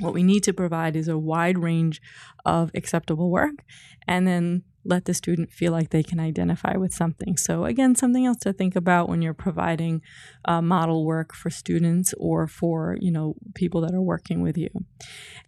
What 0.00 0.14
we 0.14 0.22
need 0.22 0.42
to 0.44 0.52
provide 0.52 0.96
is 0.96 1.08
a 1.08 1.18
wide 1.18 1.58
range 1.58 2.00
of 2.44 2.70
acceptable 2.74 3.30
work, 3.30 3.64
and 4.06 4.26
then 4.26 4.64
let 4.84 5.04
the 5.04 5.14
student 5.14 5.52
feel 5.52 5.72
like 5.72 5.90
they 5.90 6.02
can 6.02 6.18
identify 6.18 6.76
with 6.76 6.92
something. 6.92 7.36
So, 7.36 7.64
again, 7.64 7.94
something 7.94 8.26
else 8.26 8.38
to 8.38 8.52
think 8.52 8.76
about 8.76 9.08
when 9.08 9.22
you're 9.22 9.34
providing 9.34 10.02
uh, 10.44 10.62
model 10.62 11.04
work 11.04 11.34
for 11.34 11.50
students 11.50 12.14
or 12.18 12.46
for 12.46 12.96
you 13.00 13.10
know 13.10 13.34
people 13.54 13.80
that 13.82 13.94
are 13.94 14.02
working 14.02 14.42
with 14.42 14.58
you. 14.58 14.70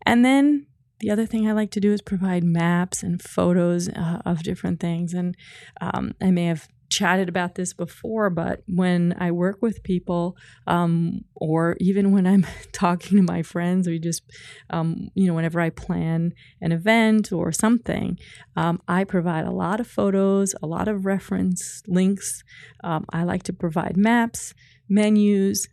And 0.06 0.24
then 0.24 0.66
the 1.00 1.10
other 1.10 1.26
thing 1.26 1.48
I 1.48 1.52
like 1.52 1.70
to 1.72 1.80
do 1.80 1.92
is 1.92 2.00
provide 2.00 2.44
maps 2.44 3.02
and 3.02 3.20
photos 3.20 3.88
uh, 3.88 4.22
of 4.24 4.42
different 4.42 4.80
things. 4.80 5.12
And 5.12 5.36
um, 5.80 6.14
I 6.22 6.30
may 6.30 6.46
have 6.46 6.68
chatted 6.94 7.28
about 7.28 7.56
this 7.56 7.72
before, 7.72 8.30
but 8.30 8.62
when 8.66 9.14
I 9.18 9.32
work 9.32 9.60
with 9.60 9.82
people, 9.82 10.36
um, 10.68 11.24
or 11.34 11.76
even 11.80 12.12
when 12.12 12.26
I'm 12.26 12.46
talking 12.72 13.18
to 13.18 13.22
my 13.22 13.42
friends, 13.42 13.88
or 13.88 13.98
just, 13.98 14.22
um, 14.70 15.08
you 15.14 15.26
know, 15.26 15.34
whenever 15.34 15.60
I 15.60 15.70
plan 15.70 16.32
an 16.60 16.70
event 16.70 17.32
or 17.32 17.50
something, 17.50 18.18
um, 18.56 18.80
I 18.86 19.02
provide 19.02 19.44
a 19.44 19.50
lot 19.50 19.80
of 19.80 19.88
photos, 19.88 20.54
a 20.62 20.66
lot 20.66 20.86
of 20.86 21.04
reference 21.04 21.82
links. 21.88 22.44
Um, 22.84 23.04
I 23.12 23.24
like 23.24 23.42
to 23.44 23.52
provide 23.52 23.96
maps, 23.96 24.54
menus, 24.88 25.68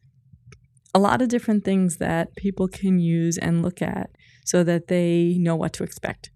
a 0.93 0.99
lot 0.99 1.21
of 1.21 1.29
different 1.29 1.63
things 1.63 1.97
that 1.97 2.35
people 2.35 2.67
can 2.67 2.99
use 2.99 3.37
and 3.37 3.61
look 3.61 3.81
at 3.81 4.09
so 4.43 4.63
that 4.63 4.87
they 4.87 5.37
know 5.37 5.55
what 5.55 5.71
to 5.73 5.83
expect 5.83 6.31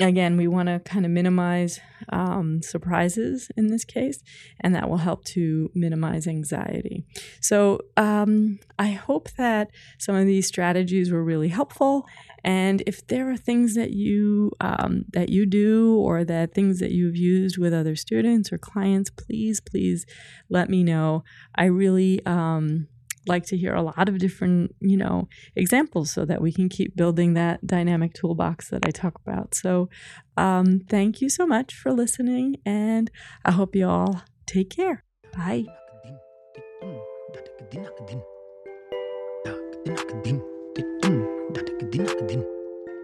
again, 0.00 0.36
we 0.36 0.48
want 0.48 0.68
to 0.68 0.80
kind 0.80 1.04
of 1.04 1.10
minimize 1.10 1.80
um, 2.10 2.62
surprises 2.62 3.48
in 3.56 3.68
this 3.68 3.84
case, 3.84 4.22
and 4.60 4.74
that 4.74 4.88
will 4.88 4.98
help 4.98 5.24
to 5.24 5.70
minimize 5.74 6.26
anxiety. 6.26 7.04
So, 7.40 7.80
um, 7.96 8.58
I 8.78 8.92
hope 8.92 9.30
that 9.32 9.70
some 9.98 10.14
of 10.14 10.26
these 10.26 10.46
strategies 10.46 11.10
were 11.10 11.22
really 11.22 11.48
helpful. 11.48 12.06
And 12.44 12.82
if 12.86 13.06
there 13.06 13.30
are 13.30 13.36
things 13.36 13.74
that 13.74 13.92
you 13.92 14.50
um, 14.60 15.04
that 15.12 15.28
you 15.28 15.46
do 15.46 15.96
or 15.96 16.24
that 16.24 16.54
things 16.54 16.80
that 16.80 16.90
you've 16.90 17.16
used 17.16 17.58
with 17.58 17.72
other 17.72 17.94
students 17.94 18.52
or 18.52 18.58
clients, 18.58 19.10
please, 19.10 19.60
please 19.60 20.06
let 20.48 20.68
me 20.68 20.82
know. 20.82 21.22
I 21.54 21.66
really 21.66 22.24
um, 22.26 22.88
like 23.26 23.46
to 23.46 23.56
hear 23.56 23.74
a 23.74 23.82
lot 23.82 24.08
of 24.08 24.18
different, 24.18 24.74
you 24.80 24.96
know, 24.96 25.28
examples 25.56 26.10
so 26.10 26.24
that 26.24 26.40
we 26.40 26.52
can 26.52 26.68
keep 26.68 26.96
building 26.96 27.34
that 27.34 27.66
dynamic 27.66 28.14
toolbox 28.14 28.68
that 28.70 28.86
I 28.86 28.90
talk 28.90 29.20
about. 29.26 29.54
So, 29.54 29.88
um, 30.36 30.80
thank 30.88 31.20
you 31.20 31.28
so 31.28 31.46
much 31.46 31.74
for 31.74 31.92
listening, 31.92 32.56
and 32.64 33.10
I 33.44 33.52
hope 33.52 33.76
you 33.76 33.88
all 33.88 34.22
take 34.46 34.70
care. 34.70 35.04
Bye. 35.36 35.66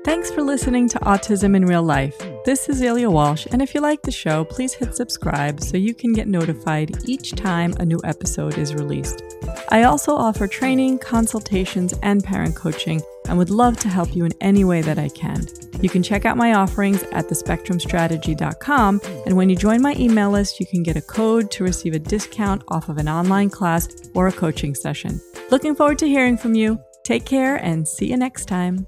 Thanks 0.04 0.30
for 0.30 0.42
listening 0.42 0.88
to 0.90 0.98
Autism 1.00 1.54
in 1.54 1.66
Real 1.66 1.82
Life. 1.82 2.18
This 2.48 2.70
is 2.70 2.80
Ilya 2.80 3.10
Walsh, 3.10 3.46
and 3.52 3.60
if 3.60 3.74
you 3.74 3.82
like 3.82 4.00
the 4.00 4.10
show, 4.10 4.42
please 4.42 4.72
hit 4.72 4.96
subscribe 4.96 5.60
so 5.60 5.76
you 5.76 5.92
can 5.92 6.14
get 6.14 6.28
notified 6.28 6.96
each 7.06 7.32
time 7.32 7.74
a 7.78 7.84
new 7.84 8.00
episode 8.04 8.56
is 8.56 8.72
released. 8.72 9.22
I 9.68 9.82
also 9.82 10.16
offer 10.16 10.46
training, 10.46 11.00
consultations, 11.00 11.92
and 12.02 12.24
parent 12.24 12.56
coaching, 12.56 13.02
and 13.28 13.36
would 13.36 13.50
love 13.50 13.76
to 13.80 13.90
help 13.90 14.16
you 14.16 14.24
in 14.24 14.32
any 14.40 14.64
way 14.64 14.80
that 14.80 14.98
I 14.98 15.10
can. 15.10 15.46
You 15.82 15.90
can 15.90 16.02
check 16.02 16.24
out 16.24 16.38
my 16.38 16.54
offerings 16.54 17.02
at 17.12 17.28
thespectrumstrategy.com, 17.28 19.00
and 19.26 19.36
when 19.36 19.50
you 19.50 19.54
join 19.54 19.82
my 19.82 19.94
email 19.98 20.30
list, 20.30 20.58
you 20.58 20.64
can 20.64 20.82
get 20.82 20.96
a 20.96 21.02
code 21.02 21.50
to 21.50 21.64
receive 21.64 21.92
a 21.92 21.98
discount 21.98 22.62
off 22.68 22.88
of 22.88 22.96
an 22.96 23.10
online 23.10 23.50
class 23.50 23.88
or 24.14 24.26
a 24.26 24.32
coaching 24.32 24.74
session. 24.74 25.20
Looking 25.50 25.74
forward 25.74 25.98
to 25.98 26.08
hearing 26.08 26.38
from 26.38 26.54
you. 26.54 26.80
Take 27.04 27.26
care 27.26 27.56
and 27.56 27.86
see 27.86 28.06
you 28.06 28.16
next 28.16 28.46
time. 28.46 28.86